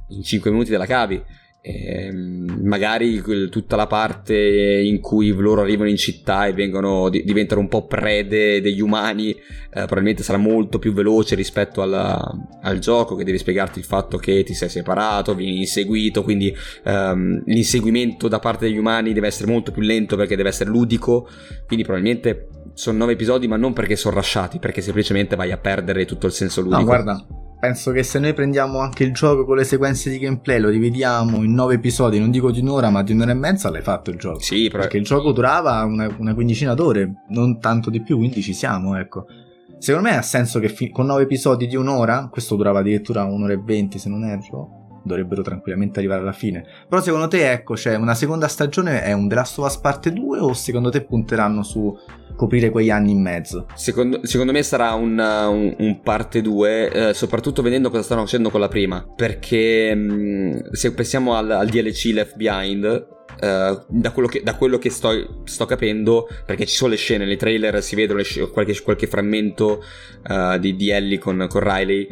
[0.09, 1.24] in 5 minuti te la cavi
[1.66, 7.61] e ehm, magari tutta la parte in cui loro arrivano in città e vengono, diventano
[7.61, 9.38] un po' prede degli umani eh,
[9.70, 12.22] probabilmente sarà molto più veloce rispetto alla,
[12.61, 16.53] al gioco che devi spiegarti il fatto che ti sei separato, vieni inseguito quindi
[16.84, 21.30] ehm, l'inseguimento da parte degli umani deve essere molto più lento perché deve essere ludico
[21.66, 26.03] quindi probabilmente sono nove episodi ma non perché sono rasciati perché semplicemente vai a perdere
[26.03, 26.82] tutto il senso ludico.
[26.82, 27.26] no guarda
[27.64, 31.43] penso che se noi prendiamo anche il gioco con le sequenze di gameplay, lo dividiamo
[31.43, 34.18] in nove episodi, non dico di un'ora, ma di un'ora e mezza, l'hai fatto il
[34.18, 34.41] gioco.
[34.41, 34.82] Sì, però...
[34.82, 38.97] perché il gioco durava una, una quindicina d'ore, non tanto di più, quindi ci siamo,
[38.97, 39.28] ecco.
[39.78, 43.53] Secondo me ha senso che fi- con nove episodi di un'ora, questo durava addirittura un'ora
[43.53, 46.66] e venti se non erro, dovrebbero tranquillamente arrivare alla fine.
[46.89, 49.78] Però secondo te, ecco, c'è cioè una seconda stagione, è un The Last of Us
[49.78, 51.97] parte 2 o secondo te punteranno su
[52.36, 53.68] coprire quegli anni in mezzo.
[53.76, 58.50] Secondo, secondo me sarà un, un, un parte 2, eh, soprattutto vedendo cosa stanno facendo
[58.50, 59.06] con la prima.
[59.16, 64.56] Perché mh, mm, se pensiamo al, al DLC Left Behind, Uh, da quello che, da
[64.56, 68.52] quello che sto, sto, capendo, perché ci sono le scene, nei trailer si vedono sc-
[68.52, 69.84] qualche, qualche, frammento
[70.30, 72.08] uh, di, di Ellie con, con Riley,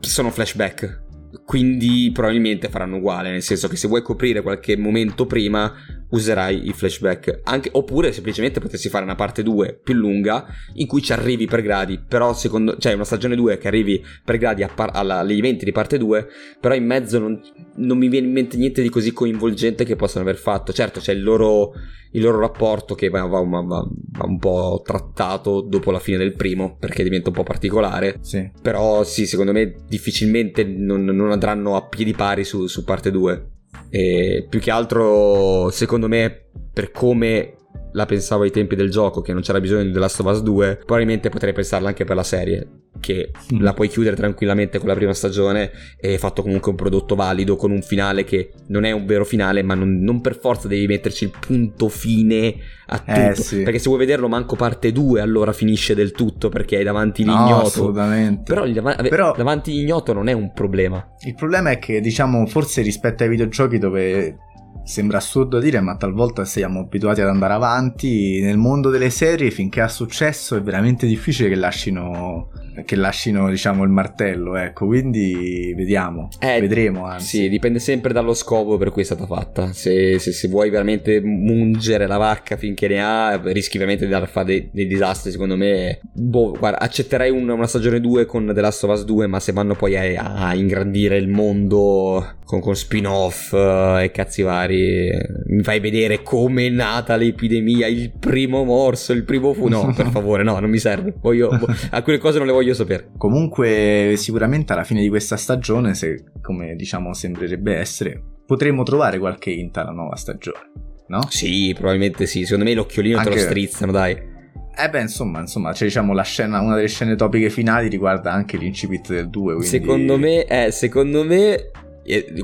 [0.00, 1.02] sono flashback
[1.44, 5.72] quindi probabilmente faranno uguale, nel senso che se vuoi coprire qualche momento prima
[6.12, 11.02] userai i flashback, Anche, oppure semplicemente potresti fare una parte 2 più lunga in cui
[11.02, 14.90] ci arrivi per gradi, però secondo, cioè una stagione 2 che arrivi per gradi par-
[14.92, 16.26] alla, agli eventi di parte 2,
[16.60, 17.40] però in mezzo non,
[17.76, 20.72] non, mi viene in mente niente di così coinvolgente che possano aver fatto.
[20.72, 21.72] Certo c'è il loro,
[22.12, 23.86] il loro rapporto che va, va, va, va,
[24.24, 28.50] un po' trattato dopo la fine del primo perché diventa un po' particolare, sì.
[28.60, 33.51] però sì, secondo me difficilmente non, non andranno a piedi pari su, su parte 2.
[33.90, 37.54] E più che altro, secondo me, per come
[37.92, 40.42] la pensavo ai tempi del gioco, che non c'era bisogno di The Last of Us
[40.42, 42.68] 2, probabilmente potrei pensarla anche per la serie
[43.00, 43.60] che mm.
[43.60, 47.56] la puoi chiudere tranquillamente con la prima stagione e hai fatto comunque un prodotto valido
[47.56, 50.86] con un finale che non è un vero finale, ma non, non per forza devi
[50.86, 52.54] metterci il punto fine
[52.86, 53.40] a eh, tutto.
[53.40, 53.62] Eh, sì.
[53.62, 57.50] Perché se vuoi vederlo manco parte 2, allora finisce del tutto perché hai davanti l'ignoto.
[57.50, 58.52] No, assolutamente.
[58.52, 61.14] Però, dav- Però davanti l'ignoto non è un problema.
[61.24, 64.36] Il problema è che, diciamo, forse rispetto ai videogiochi dove
[64.84, 68.40] Sembra assurdo dire, ma talvolta siamo abituati ad andare avanti.
[68.40, 72.50] Nel mondo delle serie, finché ha successo, è veramente difficile che lasciano,
[72.84, 74.56] che lasciano diciamo, il martello.
[74.56, 77.04] Ecco, quindi vediamo, eh, vedremo.
[77.06, 77.38] Anzi.
[77.38, 79.72] Sì, dipende sempre dallo scopo per cui è stata fatta.
[79.72, 84.46] Se, se, se vuoi veramente mungere la vacca finché ne ha, rischi veramente di fare
[84.46, 85.30] dei, dei, disastri.
[85.30, 89.26] Secondo me, boh, guarda, accetterei una, una stagione 2 con The Last of Us 2,
[89.26, 94.42] ma se vanno poi a, a ingrandire il mondo con, con spin-off uh, e cazzi
[94.42, 95.10] vari.
[95.46, 99.68] Mi fai vedere come è nata l'epidemia, il primo morso, il primo fu.
[99.68, 101.14] No, per favore, no, non mi serve.
[101.20, 101.50] Voglio,
[101.90, 103.10] alcune cose non le voglio sapere.
[103.16, 109.50] Comunque, sicuramente alla fine di questa stagione, se come diciamo sembrerebbe essere, potremmo trovare qualche
[109.50, 110.70] hint alla nuova stagione.
[111.08, 111.20] No?
[111.28, 112.44] Sì, probabilmente sì.
[112.44, 113.30] Secondo me l'occhiolino Anche...
[113.30, 114.30] te lo strizzano, dai.
[114.74, 118.56] Eh beh, insomma, insomma, cioè, diciamo, la scena, una delle scene topiche finali riguarda anche
[118.56, 119.54] l'incipit del 2.
[119.54, 119.66] Quindi...
[119.66, 121.70] Secondo me, eh, secondo me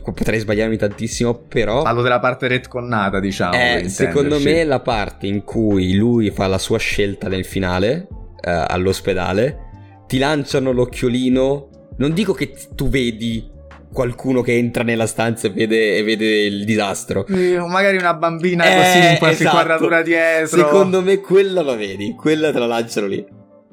[0.02, 1.82] potrei sbagliarmi tantissimo, però.
[1.82, 3.54] Parlo della parte retconnata, diciamo.
[3.54, 8.06] Eh, secondo me la parte in cui lui fa la sua scelta nel finale,
[8.40, 9.67] eh, all'ospedale,
[10.08, 11.68] ti lanciano l'occhiolino.
[11.98, 13.48] Non dico che tu vedi
[13.92, 17.24] qualcuno che entra nella stanza e vede, e vede il disastro.
[17.28, 19.56] magari una bambina eh, così in qualche esatto.
[19.56, 20.58] quadratura dietro.
[20.58, 23.24] Secondo me quella la vedi, quella te la lanciano lì.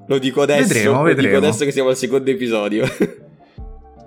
[0.07, 1.21] Lo dico adesso, vedremo, vedremo.
[1.21, 2.86] Lo dico adesso che siamo al secondo episodio.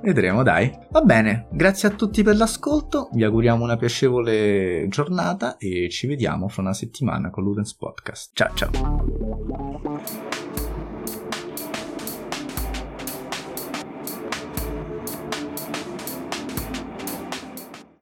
[0.00, 0.72] Vedremo, dai.
[0.90, 6.46] Va bene, grazie a tutti per l'ascolto, vi auguriamo una piacevole giornata e ci vediamo
[6.46, 8.30] fra una settimana con Ludens Podcast.
[8.32, 10.67] Ciao ciao.